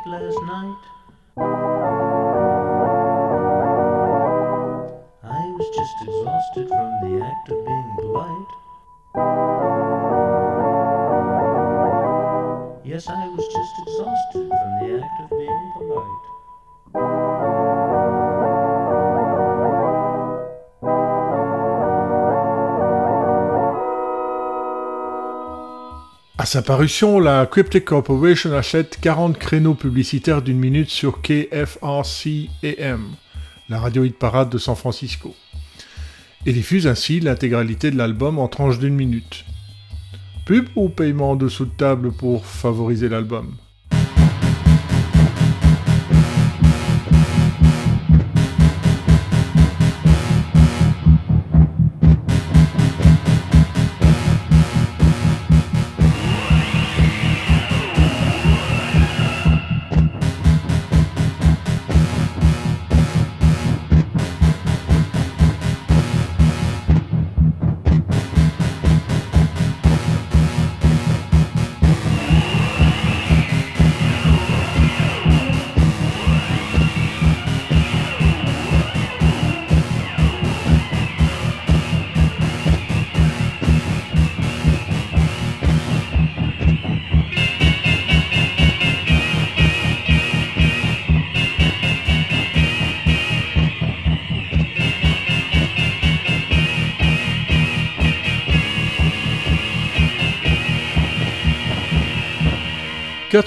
Fell 0.03 0.13
last 0.13 0.43
night. 0.43 0.77
I 5.23 5.51
was 5.57 5.69
just 5.77 5.97
exhausted 6.03 6.69
from 6.69 6.91
the 7.03 7.25
act 7.25 7.49
of 7.51 7.59
being 7.67 7.97
polite. 8.01 8.51
Yes, 12.85 13.09
I 13.09 13.29
was 13.29 13.47
just 13.47 13.79
exhausted 13.79 14.49
from 14.49 14.79
the 14.81 15.03
act 15.03 15.21
of 15.23 15.31
being 15.39 15.73
polite. 15.77 17.54
À 26.45 26.47
sa 26.47 26.61
parution, 26.61 27.21
la 27.21 27.47
Cryptic 27.47 27.87
Corporation 27.87 28.53
achète 28.53 28.99
40 29.01 29.39
créneaux 29.39 29.73
publicitaires 29.73 30.43
d'une 30.43 30.59
minute 30.59 30.91
sur 30.91 31.23
KFRC-AM, 31.23 33.03
la 33.71 33.81
radio 33.81 34.05
hit 34.05 34.19
parade 34.19 34.51
de 34.51 34.59
San 34.59 34.77
Francisco, 34.77 35.35
et 36.45 36.53
diffuse 36.53 36.87
ainsi 36.87 37.21
l'intégralité 37.21 37.91
de 37.91 37.97
l'album 37.97 38.39
en 38.39 38.49
tranches 38.49 38.79
d'une 38.79 38.95
minute. 38.95 39.47
Pub 40.45 40.69
ou 40.77 40.91
paiement 40.91 41.31
en 41.31 41.37
dessous 41.37 41.65
de 41.65 41.71
table 41.71 42.13
pour 42.13 42.45
favoriser 42.45 43.09
l'album? 43.09 43.57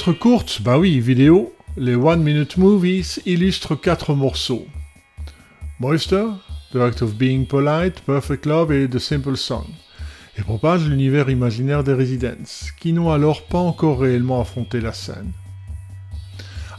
Quatre 0.08 0.20
courtes, 0.20 0.62
bah 0.62 0.80
oui, 0.80 1.02
vidéos, 1.02 1.54
les 1.76 1.94
One 1.94 2.24
Minute 2.24 2.56
Movies 2.56 3.20
illustrent 3.26 3.76
quatre 3.76 4.14
morceaux. 4.14 4.66
Moister, 5.82 6.28
The 6.72 6.78
Act 6.78 7.02
of 7.02 7.16
Being 7.16 7.46
Polite, 7.46 8.00
Perfect 8.06 8.46
Love 8.46 8.72
et 8.72 8.88
The 8.88 9.00
Simple 9.00 9.36
Song, 9.36 9.66
et 10.38 10.44
propagent 10.44 10.88
l'univers 10.88 11.30
imaginaire 11.30 11.84
des 11.84 11.92
Residents, 11.92 12.72
qui 12.80 12.94
n'ont 12.94 13.12
alors 13.12 13.48
pas 13.48 13.58
encore 13.58 14.00
réellement 14.00 14.40
affronté 14.40 14.80
la 14.80 14.94
scène. 14.94 15.34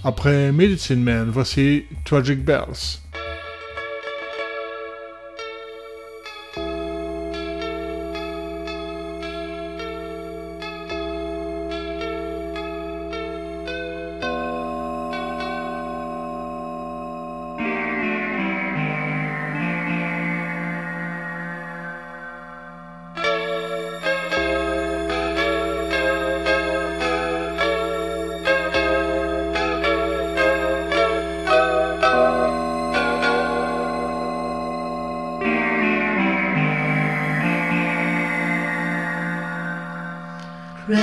Après 0.05 0.51
Medicine 0.51 1.03
Man, 1.03 1.29
voici 1.31 1.85
Tragic 2.07 2.43
Bells. 2.43 3.03
Avec 40.91 40.97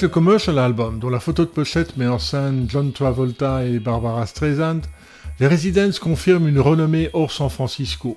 le 0.00 0.08
commercial 0.08 0.58
album, 0.58 0.98
dont 0.98 1.10
la 1.10 1.20
photo 1.20 1.44
de 1.44 1.50
pochette 1.50 1.98
met 1.98 2.06
en 2.06 2.18
scène 2.18 2.64
John 2.70 2.92
Travolta 2.92 3.66
et 3.66 3.78
Barbara 3.78 4.24
Streisand, 4.24 4.80
les 5.38 5.46
Residents 5.46 5.98
confirment 6.00 6.48
une 6.48 6.60
renommée 6.60 7.10
hors 7.12 7.30
San 7.30 7.50
Francisco, 7.50 8.16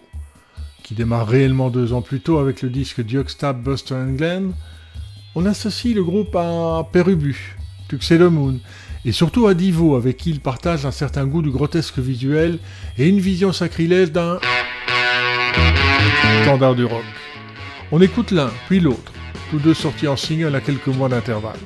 qui 0.92 0.96
démarre 0.96 1.26
réellement 1.26 1.70
deux 1.70 1.94
ans 1.94 2.02
plus 2.02 2.20
tôt 2.20 2.38
avec 2.38 2.62
le 2.62 2.70
disque 2.70 3.02
Duckstab 3.02 3.64
Buster 3.64 3.96
and 3.96 4.16
Glenn. 4.18 4.52
On 5.36 5.46
associe 5.46 5.96
le 5.96 6.04
groupe 6.04 6.36
à 6.36 6.86
Perubu, 6.92 7.56
Tuxedo 7.88 8.30
Moon, 8.30 8.60
et 9.06 9.14
surtout 9.14 9.48
à 9.48 9.54
Divo, 9.54 9.96
avec 9.96 10.18
qui 10.18 10.32
il 10.32 10.42
partage 10.42 10.86
un 10.86 10.92
certain 10.92 11.26
goût 11.26 11.42
du 11.42 11.50
grotesque 11.50 12.00
visuel 12.00 12.60
et 12.98 13.08
une 13.08 13.22
vision 13.22 13.54
sacrilège 13.54 14.12
d'un 14.12 14.38
standard 16.44 16.76
du 16.76 16.84
rock. 16.84 17.06
On 17.94 18.02
écoute 18.02 18.32
l'un, 18.32 18.52
puis 18.68 18.82
l'autre, 18.82 19.14
tous 19.50 19.60
deux 19.60 19.74
sortis 19.74 20.10
en 20.10 20.18
single 20.18 20.54
à 20.56 20.60
quelques 20.60 20.88
mois 20.88 21.08
d'intervalle. 21.08 21.60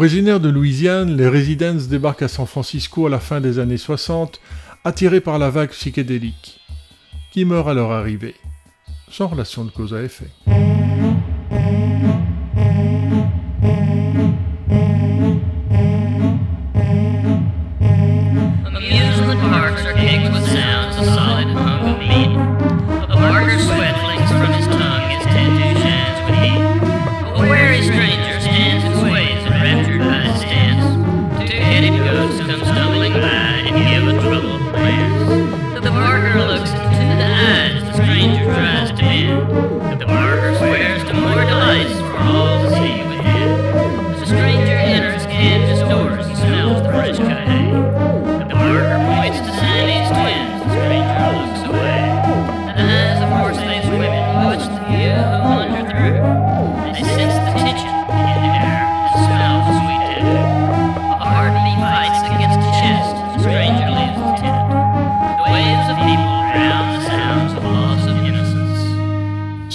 Originaires 0.00 0.40
de 0.40 0.48
Louisiane, 0.48 1.14
les 1.14 1.28
Residents 1.28 1.86
débarquent 1.90 2.22
à 2.22 2.28
San 2.28 2.46
Francisco 2.46 3.06
à 3.06 3.10
la 3.10 3.20
fin 3.20 3.38
des 3.38 3.58
années 3.58 3.76
60, 3.76 4.40
attirés 4.82 5.20
par 5.20 5.38
la 5.38 5.50
vague 5.50 5.72
psychédélique, 5.72 6.58
qui 7.30 7.44
meurt 7.44 7.68
à 7.68 7.74
leur 7.74 7.92
arrivée, 7.92 8.34
sans 9.10 9.26
relation 9.26 9.62
de 9.62 9.70
cause 9.70 9.92
à 9.92 10.02
effet. 10.02 10.30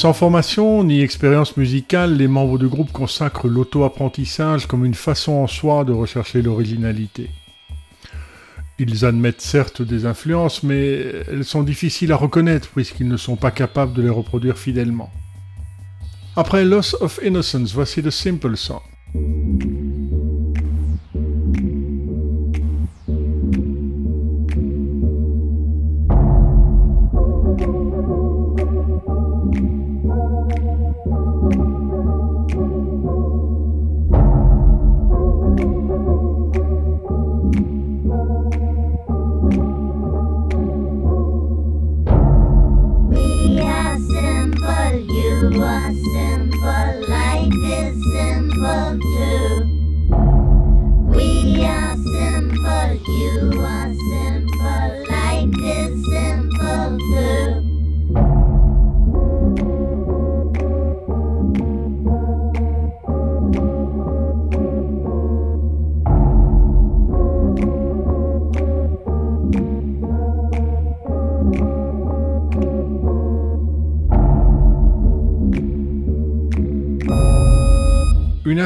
Sans 0.05 0.13
formation 0.13 0.83
ni 0.83 1.01
expérience 1.01 1.57
musicale, 1.57 2.15
les 2.15 2.27
membres 2.27 2.59
du 2.59 2.67
groupe 2.67 2.91
consacrent 2.91 3.47
l'auto-apprentissage 3.47 4.67
comme 4.67 4.85
une 4.85 4.93
façon 4.93 5.31
en 5.31 5.47
soi 5.47 5.83
de 5.83 5.93
rechercher 5.93 6.43
l'originalité. 6.43 7.31
Ils 8.77 9.03
admettent 9.03 9.41
certes 9.41 9.81
des 9.81 10.05
influences, 10.05 10.61
mais 10.61 11.01
elles 11.27 11.43
sont 11.43 11.63
difficiles 11.63 12.11
à 12.11 12.17
reconnaître 12.17 12.69
puisqu'ils 12.69 13.07
ne 13.07 13.17
sont 13.17 13.35
pas 13.35 13.49
capables 13.49 13.93
de 13.93 14.03
les 14.03 14.09
reproduire 14.09 14.59
fidèlement. 14.59 15.09
Après 16.35 16.63
Loss 16.63 16.97
of 17.01 17.19
Innocence, 17.25 17.73
voici 17.73 18.03
The 18.03 18.11
Simple 18.11 18.55
Song. 18.57 18.83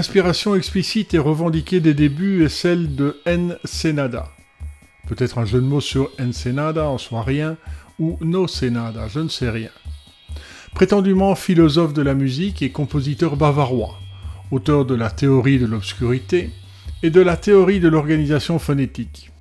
Une 0.09 0.13
inspiration 0.13 0.55
explicite 0.55 1.13
et 1.13 1.19
revendiquée 1.19 1.81
des 1.81 1.93
débuts 1.93 2.43
est 2.43 2.49
celle 2.49 2.95
de 2.95 3.21
Ensenada. 3.27 4.31
Peut-être 5.07 5.37
un 5.37 5.45
jeu 5.45 5.61
de 5.61 5.67
mots 5.67 5.81
sur 5.81 6.09
Ensenada, 6.19 6.89
en 6.89 6.97
soi 6.97 7.21
rien, 7.21 7.57
ou 7.99 8.17
No 8.21 8.47
Senada, 8.47 9.07
je 9.07 9.19
ne 9.19 9.27
sais 9.27 9.51
rien. 9.51 9.69
Prétendument 10.73 11.35
philosophe 11.35 11.93
de 11.93 12.01
la 12.01 12.15
musique 12.15 12.63
et 12.63 12.71
compositeur 12.71 13.35
bavarois, 13.35 13.99
auteur 14.49 14.83
de 14.83 14.95
la 14.95 15.11
théorie 15.11 15.59
de 15.59 15.67
l'obscurité 15.67 16.49
et 17.03 17.11
de 17.11 17.21
la 17.21 17.37
théorie 17.37 17.79
de 17.79 17.87
l'organisation 17.87 18.57
phonétique. 18.57 19.31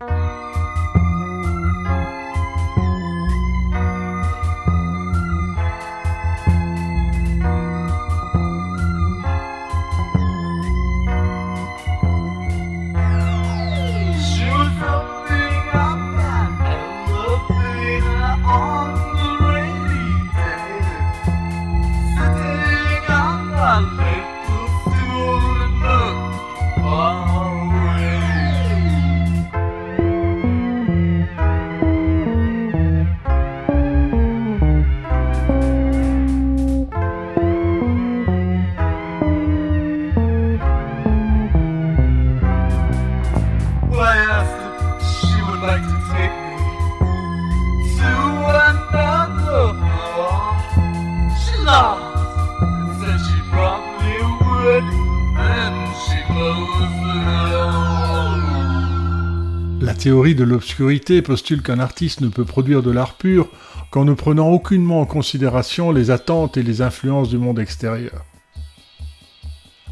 L'obscurité 60.45 61.22
postule 61.22 61.62
qu'un 61.62 61.78
artiste 61.78 62.20
ne 62.20 62.28
peut 62.28 62.45
produire 62.45 62.82
de 62.82 62.91
l'art 62.91 63.14
pur 63.14 63.49
qu'en 63.91 64.05
ne 64.05 64.14
prenant 64.14 64.51
aucunement 64.51 65.01
en 65.01 65.07
considération 65.07 65.93
les 65.93 66.11
attentes 66.11 66.57
et 66.57 66.62
les 66.62 66.82
influences 66.82 67.28
du 67.28 67.39
monde 67.39 67.59
extérieur. 67.59 68.24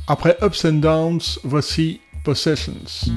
Après 0.09 0.36
Ups 0.42 0.64
and 0.64 0.74
Downs, 0.74 1.38
voici 1.44 2.01
Possessions. 2.24 3.11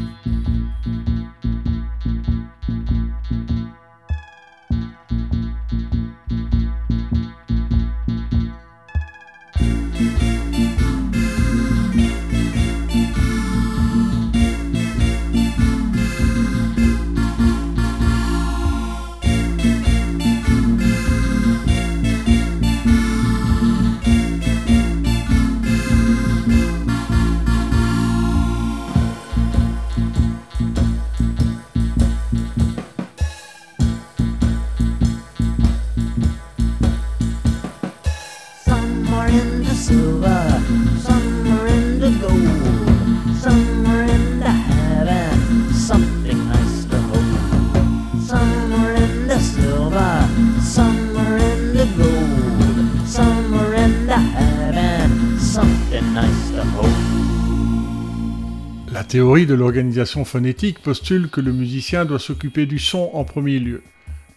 Théorie 59.29 59.45
de 59.45 59.53
l'organisation 59.53 60.25
phonétique 60.25 60.79
postule 60.79 61.29
que 61.29 61.39
le 61.39 61.51
musicien 61.51 62.03
doit 62.03 62.17
s'occuper 62.17 62.65
du 62.65 62.79
son 62.79 63.11
en 63.13 63.23
premier 63.23 63.59
lieu, 63.59 63.83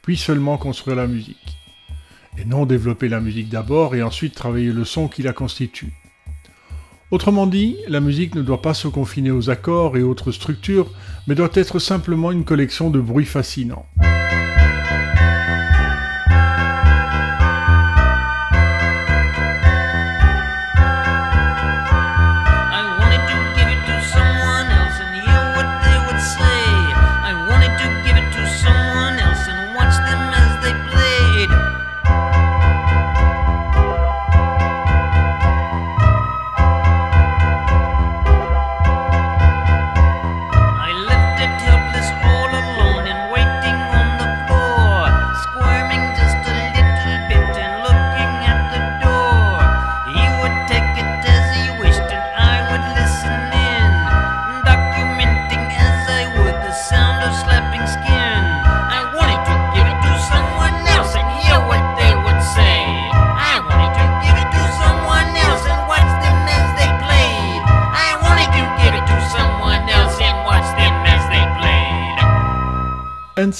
puis 0.02 0.18
seulement 0.18 0.58
construire 0.58 0.98
la 0.98 1.06
musique, 1.06 1.56
et 2.36 2.44
non 2.44 2.66
développer 2.66 3.08
la 3.08 3.22
musique 3.22 3.48
d'abord 3.48 3.94
et 3.94 4.02
ensuite 4.02 4.34
travailler 4.34 4.70
le 4.70 4.84
son 4.84 5.08
qui 5.08 5.22
la 5.22 5.32
constitue. 5.32 5.94
Autrement 7.10 7.46
dit, 7.46 7.78
la 7.88 8.00
musique 8.00 8.34
ne 8.34 8.42
doit 8.42 8.60
pas 8.60 8.74
se 8.74 8.86
confiner 8.86 9.30
aux 9.30 9.48
accords 9.48 9.96
et 9.96 10.02
autres 10.02 10.30
structures, 10.30 10.92
mais 11.26 11.34
doit 11.34 11.48
être 11.54 11.78
simplement 11.78 12.30
une 12.30 12.44
collection 12.44 12.90
de 12.90 13.00
bruits 13.00 13.24
fascinants. 13.24 13.86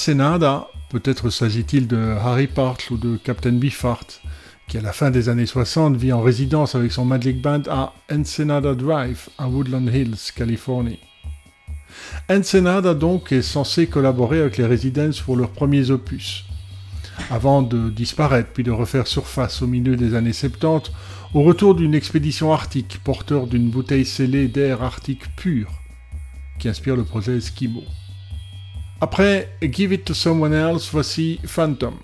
Ensenada, 0.02 0.66
peut-être 0.90 1.30
s'agit-il 1.30 1.86
de 1.86 2.16
Harry 2.20 2.48
Partl 2.48 2.92
ou 2.92 2.96
de 2.96 3.16
Captain 3.18 3.52
Beefheart, 3.52 4.20
qui 4.66 4.76
à 4.76 4.80
la 4.80 4.92
fin 4.92 5.12
des 5.12 5.28
années 5.28 5.46
60 5.46 5.94
vit 5.94 6.12
en 6.12 6.20
résidence 6.20 6.74
avec 6.74 6.90
son 6.90 7.04
Magic 7.04 7.40
Band 7.40 7.62
à 7.70 7.92
Ensenada 8.12 8.74
Drive, 8.74 9.28
à 9.38 9.46
Woodland 9.46 9.86
Hills, 9.86 10.32
Californie. 10.34 10.98
Ensenada 12.28 12.94
donc 12.94 13.30
est 13.30 13.42
censé 13.42 13.86
collaborer 13.86 14.40
avec 14.40 14.56
les 14.56 14.66
Residents 14.66 15.22
pour 15.24 15.36
leurs 15.36 15.52
premiers 15.52 15.92
opus, 15.92 16.46
avant 17.30 17.62
de 17.62 17.88
disparaître 17.88 18.50
puis 18.52 18.64
de 18.64 18.72
refaire 18.72 19.06
surface 19.06 19.62
au 19.62 19.68
milieu 19.68 19.94
des 19.94 20.16
années 20.16 20.32
70 20.32 20.90
au 21.32 21.42
retour 21.42 21.76
d'une 21.76 21.94
expédition 21.94 22.52
arctique 22.52 22.98
porteur 23.04 23.46
d'une 23.46 23.70
bouteille 23.70 24.04
scellée 24.04 24.48
d'air 24.48 24.82
arctique 24.82 25.36
pur, 25.36 25.70
qui 26.58 26.68
inspire 26.68 26.96
le 26.96 27.04
projet 27.04 27.36
Eskimo. 27.36 27.84
Après 29.02 29.48
Give 29.60 29.92
It 29.92 30.04
to 30.04 30.14
Someone 30.14 30.54
Else, 30.54 30.88
voici 30.92 31.40
Phantom. 31.44 31.94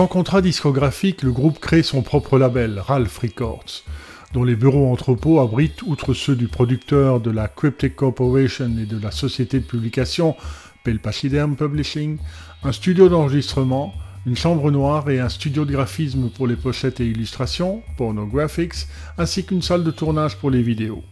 Sans 0.00 0.06
contrat 0.06 0.40
discographique, 0.40 1.22
le 1.22 1.30
groupe 1.30 1.58
crée 1.58 1.82
son 1.82 2.00
propre 2.00 2.38
label, 2.38 2.78
Ralph 2.78 3.18
Records, 3.18 3.84
dont 4.32 4.44
les 4.44 4.56
bureaux 4.56 4.90
entrepôts 4.90 5.40
abritent, 5.40 5.82
outre 5.82 6.14
ceux 6.14 6.34
du 6.34 6.48
producteur 6.48 7.20
de 7.20 7.30
la 7.30 7.48
Cryptic 7.48 7.96
Corporation 7.96 8.74
et 8.80 8.86
de 8.86 8.98
la 8.98 9.10
société 9.10 9.58
de 9.58 9.64
publication 9.66 10.36
Pel 10.84 11.00
Pachyderm 11.00 11.54
Publishing, 11.54 12.16
un 12.62 12.72
studio 12.72 13.10
d'enregistrement, 13.10 13.92
une 14.24 14.38
chambre 14.38 14.70
noire 14.70 15.10
et 15.10 15.20
un 15.20 15.28
studio 15.28 15.66
de 15.66 15.72
graphisme 15.72 16.30
pour 16.30 16.46
les 16.46 16.56
pochettes 16.56 17.00
et 17.00 17.06
illustrations, 17.06 17.82
Pornographics, 17.98 18.86
ainsi 19.18 19.44
qu'une 19.44 19.60
salle 19.60 19.84
de 19.84 19.90
tournage 19.90 20.38
pour 20.38 20.50
les 20.50 20.62
vidéos. 20.62 21.04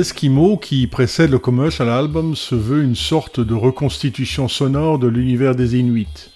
Eskimo, 0.00 0.56
qui 0.56 0.86
précède 0.86 1.30
le 1.30 1.38
commercial 1.38 1.90
album, 1.90 2.34
se 2.34 2.54
veut 2.54 2.82
une 2.82 2.96
sorte 2.96 3.38
de 3.38 3.52
reconstitution 3.52 4.48
sonore 4.48 4.98
de 4.98 5.06
l'univers 5.06 5.54
des 5.54 5.76
Inuits. 5.76 6.30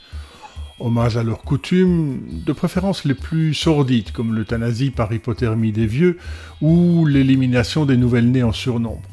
Hommage 0.78 1.16
à 1.16 1.22
leurs 1.22 1.40
coutumes, 1.40 2.20
de 2.44 2.52
préférence 2.52 3.06
les 3.06 3.14
plus 3.14 3.54
sordides, 3.54 4.12
comme 4.12 4.34
l'euthanasie 4.34 4.90
par 4.90 5.10
hypothermie 5.10 5.72
des 5.72 5.86
vieux 5.86 6.18
ou 6.60 7.06
l'élimination 7.06 7.86
des 7.86 7.96
nouvelles-nées 7.96 8.42
en 8.42 8.52
surnombre. 8.52 9.08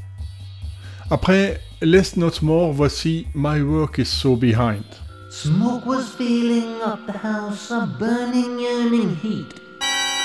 Après 1.10 1.62
Less 1.82 2.18
Not 2.18 2.42
More, 2.42 2.74
voici 2.74 3.28
My 3.34 3.62
Work 3.62 4.00
Is 4.00 4.06
So 4.06 4.36
Behind. 4.36 4.84
Smoke 5.30 5.86
was 5.86 6.14
filling 6.18 6.82
up 6.86 7.00
the 7.08 7.26
house, 7.26 7.72
a 7.72 7.88
burning, 7.98 8.60
yearning 8.60 9.16
heat. 9.24 9.62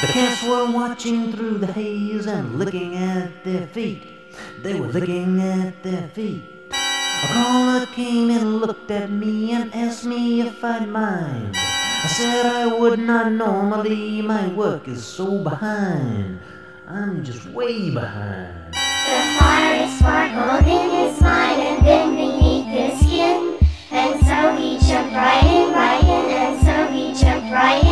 The 0.03 0.49
were 0.49 0.73
watching 0.73 1.33
through 1.33 1.59
the 1.59 1.73
haze 1.73 2.27
and 2.27 2.61
at 2.61 3.45
their 3.45 3.69
feet. 3.69 4.16
They 4.63 4.75
were 4.79 4.87
licking 4.87 5.41
at 5.41 5.83
their 5.83 6.09
feet. 6.09 6.45
A 6.71 7.29
caller 7.33 7.87
came 7.87 8.31
and 8.31 8.61
looked 8.61 8.91
at 8.91 9.11
me 9.11 9.53
and 9.53 9.75
asked 9.75 10.05
me 10.05 10.41
if 10.43 10.63
I'd 10.63 10.89
mind. 10.89 11.57
I 11.57 12.09
said 12.09 12.47
I 12.47 12.67
would 12.67 12.99
not 12.99 13.33
normally, 13.33 14.23
my 14.23 14.49
work 14.49 14.87
is 14.87 15.05
so 15.05 15.39
behind. 15.39 16.41
I'm 16.87 17.25
just 17.25 17.47
way 17.47 17.91
behind. 17.91 18.75
The 18.75 19.39
fire 19.39 19.89
sparkled 19.99 20.67
in 20.69 20.91
his 20.91 21.21
mind 21.21 21.61
and 21.63 21.87
then 21.87 22.15
beneath 22.15 22.67
his 22.67 23.01
skin. 23.01 23.59
And 23.91 24.21
so 24.27 24.57
he 24.57 24.79
jumped 24.87 25.15
right 25.15 25.45
in, 25.45 25.73
right 25.73 26.05
in, 26.05 26.31
and 26.31 26.63
so 26.65 26.87
he 26.93 27.15
jumped 27.15 27.51
right 27.51 27.83
in. 27.83 27.86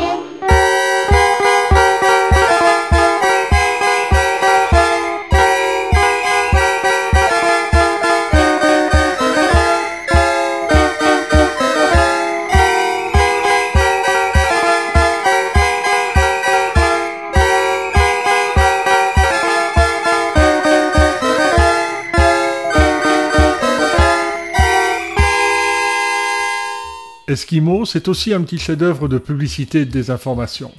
Eskimo, 27.35 27.85
c'est 27.85 28.07
aussi 28.07 28.32
un 28.32 28.43
petit 28.43 28.59
chef-d'œuvre 28.59 29.09
de 29.09 29.18
publicité 29.18 29.80
et 29.80 29.85
de 29.87 29.91
désinformation. 29.91 30.70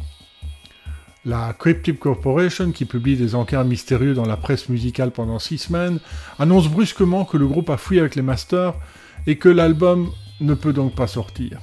La 1.26 1.54
Cryptip 1.54 2.00
Corporation, 2.00 2.72
qui 2.72 2.86
publie 2.86 3.18
des 3.18 3.36
encarts 3.36 3.66
mystérieux 3.66 4.14
dans 4.14 4.26
la 4.26 4.38
presse 4.38 4.70
musicale 4.70 5.12
pendant 5.12 5.38
six 5.38 5.58
semaines, 5.58 6.00
annonce 6.40 6.70
brusquement 6.70 7.26
que 7.26 7.36
le 7.36 7.46
groupe 7.46 7.70
a 7.70 7.76
fui 7.76 8.00
avec 8.00 8.16
les 8.16 8.22
masters 8.22 8.74
et 9.28 9.38
que 9.38 9.50
l'album 9.50 10.12
ne 10.40 10.54
peut 10.54 10.72
donc 10.72 10.96
pas 10.96 11.08
sortir. 11.08 11.60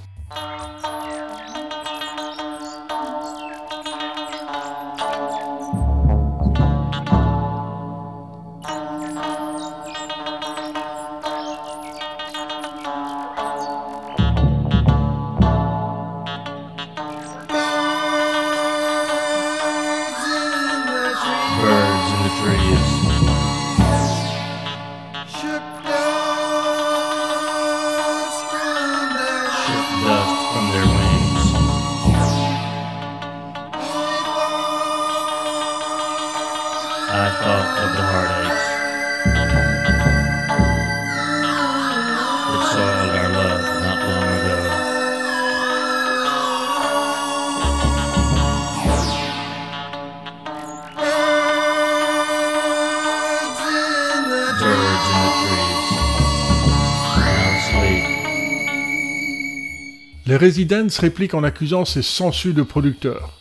Les 60.42 60.48
Residents 60.48 60.88
répliquent 60.98 61.34
en 61.34 61.44
accusant 61.44 61.84
ces 61.84 62.02
sensus 62.02 62.52
de 62.52 62.64
producteurs, 62.64 63.38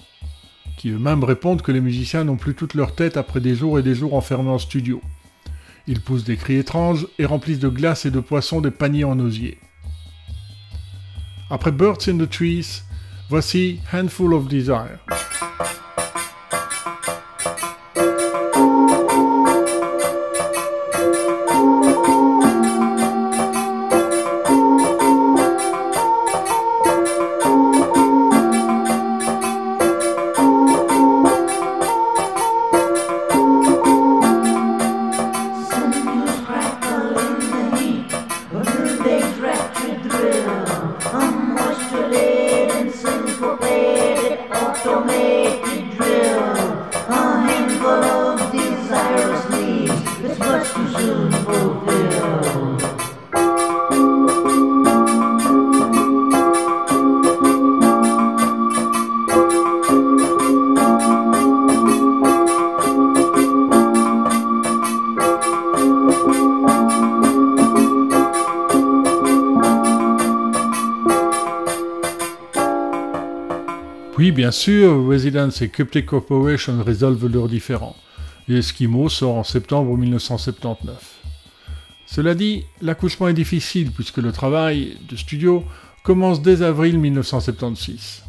qui 0.77 0.89
eux-mêmes 0.89 1.23
répondent 1.23 1.63
que 1.63 1.71
les 1.71 1.81
musiciens 1.81 2.23
n'ont 2.23 2.35
plus 2.35 2.53
toute 2.53 2.75
leur 2.75 2.93
tête 2.93 3.17
après 3.17 3.39
des 3.39 3.55
jours 3.55 3.79
et 3.79 3.81
des 3.81 3.95
jours 3.95 4.13
enfermés 4.13 4.51
en 4.51 4.59
studio. 4.59 5.01
Ils 5.87 5.99
poussent 5.99 6.25
des 6.25 6.37
cris 6.37 6.57
étranges 6.57 7.07
et 7.17 7.25
remplissent 7.25 7.57
de 7.57 7.69
glace 7.69 8.05
et 8.05 8.11
de 8.11 8.19
poissons 8.19 8.61
des 8.61 8.69
paniers 8.69 9.03
en 9.03 9.19
osier. 9.19 9.57
Après 11.49 11.71
Birds 11.71 12.07
in 12.07 12.19
the 12.19 12.29
Trees, 12.29 12.83
voici 13.31 13.79
Handful 13.91 14.35
of 14.35 14.47
Desire. 14.47 14.99
Bien 74.51 74.59
sûr, 74.59 75.07
Residents 75.07 75.61
et 75.61 75.69
Cryptic 75.69 76.05
Corporation 76.05 76.83
résolvent 76.83 77.31
leurs 77.31 77.47
différends. 77.47 77.95
Et 78.49 78.57
Eskimo 78.57 79.07
sort 79.07 79.35
en 79.35 79.45
septembre 79.45 79.95
1979. 79.95 81.21
Cela 82.05 82.35
dit, 82.35 82.65
l'accouchement 82.81 83.29
est 83.29 83.33
difficile 83.33 83.91
puisque 83.91 84.17
le 84.17 84.33
travail 84.33 84.97
de 85.07 85.15
studio 85.15 85.63
commence 86.03 86.41
dès 86.41 86.63
avril 86.63 86.99
1976. 86.99 88.23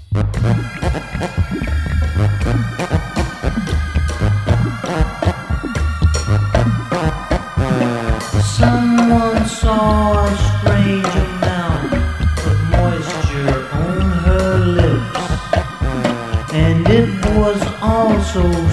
pessoas. 18.33 18.72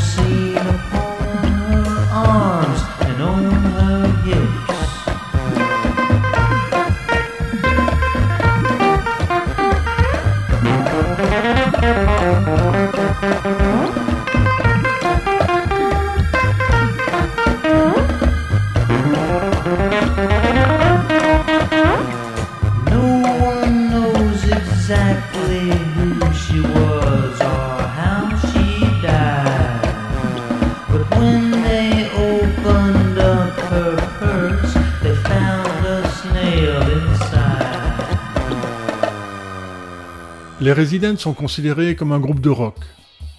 Residents 40.79 41.17
sont 41.17 41.33
considérés 41.33 41.97
comme 41.97 42.13
un 42.13 42.21
groupe 42.21 42.39
de 42.39 42.49
rock, 42.49 42.77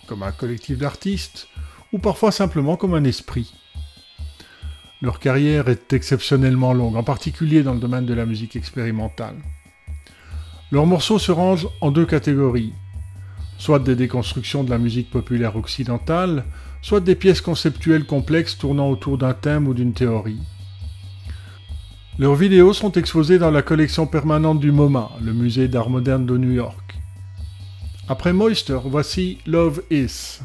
comme 0.06 0.22
un 0.22 0.30
collectif 0.30 0.76
d'artistes, 0.76 1.48
ou 1.90 1.98
parfois 1.98 2.32
simplement 2.32 2.76
comme 2.76 2.92
un 2.92 3.04
esprit. 3.04 3.54
Leur 5.00 5.18
carrière 5.18 5.70
est 5.70 5.94
exceptionnellement 5.94 6.74
longue, 6.74 6.96
en 6.96 7.02
particulier 7.02 7.62
dans 7.62 7.72
le 7.72 7.80
domaine 7.80 8.04
de 8.04 8.12
la 8.12 8.26
musique 8.26 8.56
expérimentale. 8.56 9.36
Leurs 10.70 10.84
morceaux 10.84 11.18
se 11.18 11.32
rangent 11.32 11.70
en 11.80 11.90
deux 11.90 12.04
catégories, 12.04 12.74
soit 13.56 13.78
des 13.78 13.96
déconstructions 13.96 14.62
de 14.62 14.68
la 14.68 14.76
musique 14.76 15.08
populaire 15.08 15.56
occidentale, 15.56 16.44
soit 16.82 17.00
des 17.00 17.14
pièces 17.14 17.40
conceptuelles 17.40 18.04
complexes 18.04 18.58
tournant 18.58 18.90
autour 18.90 19.16
d'un 19.16 19.32
thème 19.32 19.66
ou 19.66 19.72
d'une 19.72 19.94
théorie. 19.94 20.42
Leurs 22.18 22.34
vidéos 22.34 22.74
sont 22.74 22.92
exposées 22.92 23.38
dans 23.38 23.50
la 23.50 23.62
collection 23.62 24.06
permanente 24.06 24.60
du 24.60 24.72
MoMA, 24.72 25.12
le 25.22 25.32
musée 25.32 25.68
d'art 25.68 25.88
moderne 25.88 26.26
de 26.26 26.36
New 26.36 26.52
York. 26.52 26.89
Après 28.10 28.32
Moister, 28.32 28.76
voici 28.86 29.38
Love 29.46 29.82
Is. 29.88 30.40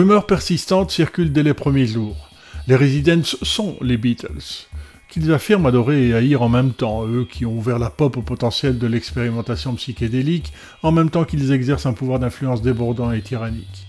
Rumeur 0.00 0.24
persistante 0.24 0.90
circule 0.90 1.30
dès 1.30 1.42
les 1.42 1.52
premiers 1.52 1.86
jours. 1.86 2.30
Les 2.66 2.74
Residents 2.74 3.36
sont 3.42 3.76
les 3.82 3.98
Beatles, 3.98 4.64
qu'ils 5.10 5.30
affirment 5.30 5.66
adorer 5.66 6.08
et 6.08 6.14
haïr 6.14 6.40
en 6.40 6.48
même 6.48 6.72
temps, 6.72 7.06
eux 7.06 7.28
qui 7.30 7.44
ont 7.44 7.52
ouvert 7.52 7.78
la 7.78 7.90
pop 7.90 8.16
au 8.16 8.22
potentiel 8.22 8.78
de 8.78 8.86
l'expérimentation 8.86 9.74
psychédélique, 9.74 10.54
en 10.82 10.90
même 10.90 11.10
temps 11.10 11.26
qu'ils 11.26 11.52
exercent 11.52 11.84
un 11.84 11.92
pouvoir 11.92 12.18
d'influence 12.18 12.62
débordant 12.62 13.12
et 13.12 13.20
tyrannique. 13.20 13.86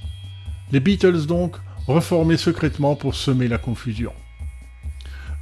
Les 0.74 0.82
Beatles 0.82 1.28
donc, 1.28 1.56
reformés 1.88 2.36
secrètement 2.36 2.96
pour 2.96 3.16
semer 3.16 3.48
la 3.48 3.58
confusion. 3.58 4.12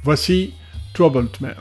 Voici 0.04 0.54
Troubled 0.94 1.30
Man. 1.40 1.56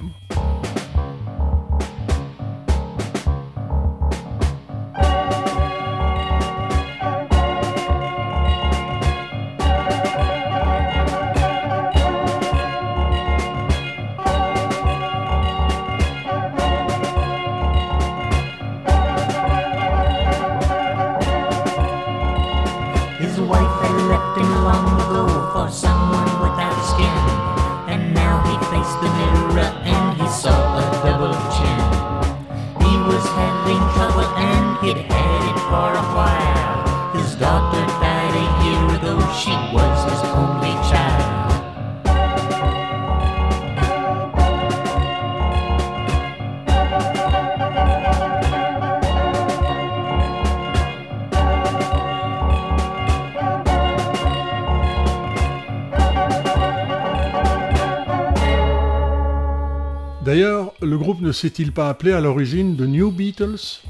Ne 61.30 61.34
s'est-il 61.34 61.72
pas 61.72 61.90
appelé 61.90 62.12
à 62.12 62.22
l'origine 62.22 62.76
The 62.76 62.82
New 62.82 63.12
Beatles? 63.12 63.82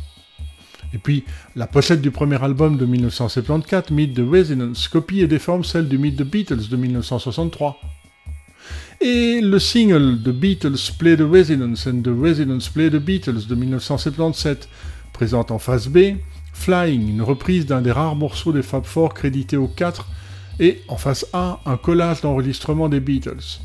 Et 0.93 0.97
puis, 0.97 1.23
la 1.55 1.67
pochette 1.67 2.01
du 2.01 2.11
premier 2.11 2.43
album 2.43 2.75
de 2.75 2.85
1974, 2.85 3.91
Meet 3.91 4.13
the 4.13 4.29
Resonance, 4.29 4.89
copie 4.89 5.21
et 5.21 5.27
déforme 5.27 5.63
celle 5.63 5.87
du 5.87 5.97
Meet 5.97 6.17
the 6.17 6.23
Beatles 6.23 6.67
de 6.69 6.75
1963. 6.75 7.79
Et 8.99 9.39
le 9.39 9.57
single 9.57 10.21
The 10.21 10.31
Beatles 10.31 10.91
Play 10.97 11.15
the 11.15 11.21
Resonance 11.21 11.87
and 11.87 12.01
The 12.01 12.09
Resonance 12.09 12.67
Play 12.67 12.89
the 12.89 12.97
Beatles 12.97 13.47
de 13.47 13.55
1977 13.55 14.67
présente 15.13 15.51
en 15.51 15.59
face 15.59 15.87
B 15.87 16.17
Flying, 16.51 17.09
une 17.09 17.21
reprise 17.21 17.65
d'un 17.65 17.81
des 17.81 17.93
rares 17.93 18.17
morceaux 18.17 18.51
des 18.51 18.63
Fab 18.63 18.83
Four 18.83 19.13
crédités 19.13 19.55
aux 19.55 19.69
4, 19.69 20.05
et 20.59 20.81
en 20.89 20.97
face 20.97 21.25
A, 21.31 21.61
un 21.65 21.77
collage 21.77 22.19
d'enregistrement 22.19 22.89
des 22.89 22.99
Beatles. 22.99 23.61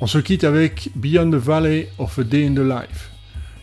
On 0.00 0.06
se 0.06 0.18
quitte 0.18 0.44
avec 0.44 0.90
Beyond 0.96 1.30
the 1.30 1.36
Valley 1.36 1.88
of 1.98 2.18
a 2.18 2.24
Day 2.24 2.46
in 2.46 2.54
the 2.54 2.58
Life, 2.58 3.10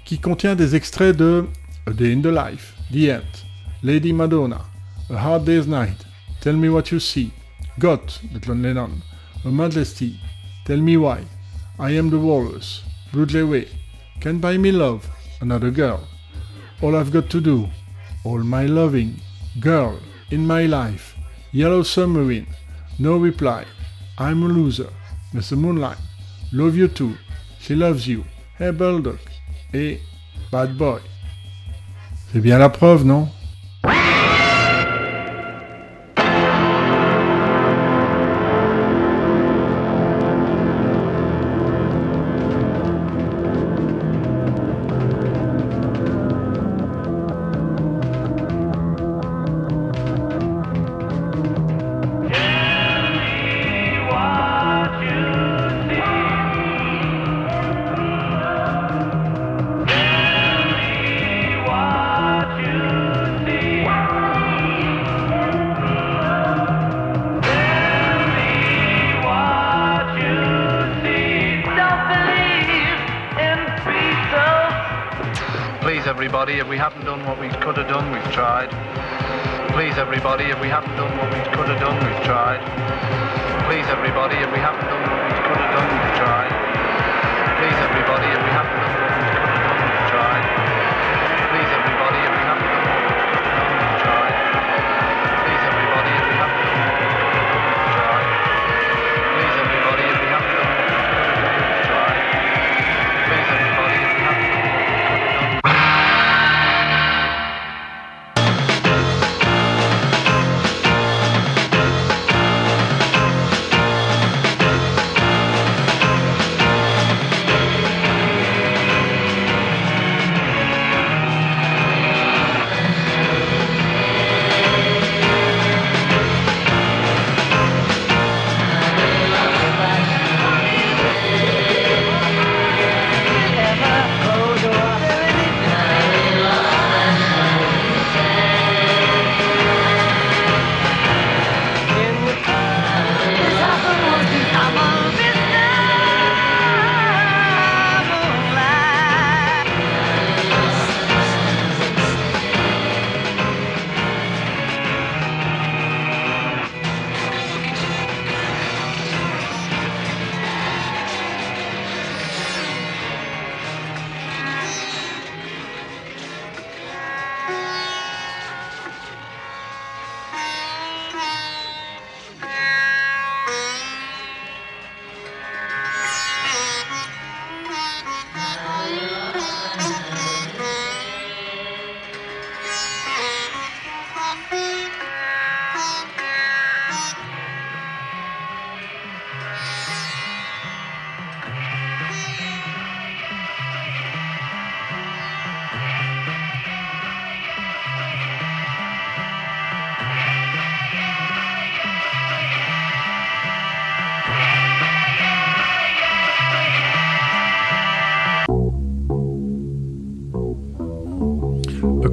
qui 0.05 0.17
contient 0.17 0.55
des 0.55 0.75
extraits 0.75 1.15
de 1.15 1.45
A 1.85 1.91
Day 1.91 2.13
in 2.13 2.21
the 2.21 2.27
Life, 2.27 2.73
The 2.89 3.09
End, 3.09 3.45
Lady 3.83 4.13
Madonna, 4.13 4.61
A 5.09 5.17
Hard 5.17 5.43
Day's 5.43 5.67
Night, 5.67 6.05
Tell 6.39 6.55
Me 6.55 6.69
What 6.69 6.89
You 6.91 6.99
See, 6.99 7.31
Got, 7.79 8.21
de 8.33 8.39
John 8.39 8.61
Lennon, 8.61 9.01
A 9.43 9.49
Majesty, 9.49 10.15
Tell 10.65 10.77
Me 10.79 10.95
Why, 10.95 11.25
I 11.77 11.91
Am 11.91 12.09
the 12.09 12.17
Walrus, 12.17 12.81
Broadway 13.11 13.43
Way, 13.43 13.67
Can't 14.21 14.39
Buy 14.39 14.57
Me 14.57 14.71
Love, 14.71 15.09
Another 15.41 15.69
Girl, 15.69 16.07
All 16.81 16.95
I've 16.95 17.11
Got 17.11 17.29
to 17.31 17.41
Do, 17.41 17.67
All 18.23 18.39
My 18.39 18.65
Loving, 18.67 19.19
Girl, 19.59 19.99
In 20.31 20.47
My 20.47 20.65
Life, 20.65 21.13
Yellow 21.51 21.83
Submarine, 21.83 22.47
No 22.97 23.17
Reply, 23.17 23.65
I'm 24.17 24.43
a 24.43 24.47
Loser, 24.47 24.89
Mr. 25.33 25.57
Moonlight, 25.57 25.97
Love 26.53 26.77
You 26.77 26.87
Too, 26.89 27.15
She 27.61 27.75
Loves 27.75 28.07
You, 28.07 28.25
Hey 28.59 28.73
Bulldog 28.73 29.17
et 29.73 30.01
Bad 30.51 30.75
Boy. 30.75 30.99
C'est 32.31 32.41
bien 32.41 32.57
la 32.57 32.69
preuve, 32.69 33.05
non? 33.05 33.29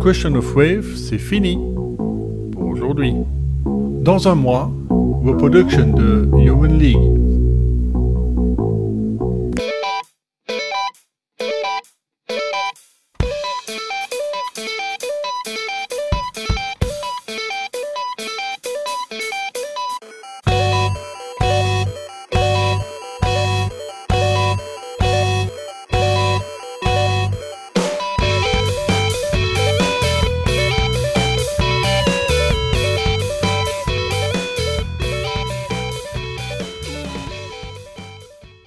Question 0.08 0.36
of 0.36 0.56
Wave, 0.56 0.96
c'est 0.96 1.18
fini 1.18 1.58
pour 2.52 2.68
aujourd'hui. 2.68 3.12
Dans 3.66 4.26
un 4.26 4.34
mois, 4.34 4.72
vos 4.88 5.34
productions 5.34 5.92
de 5.92 6.26
Human 6.34 6.78
League, 6.78 7.17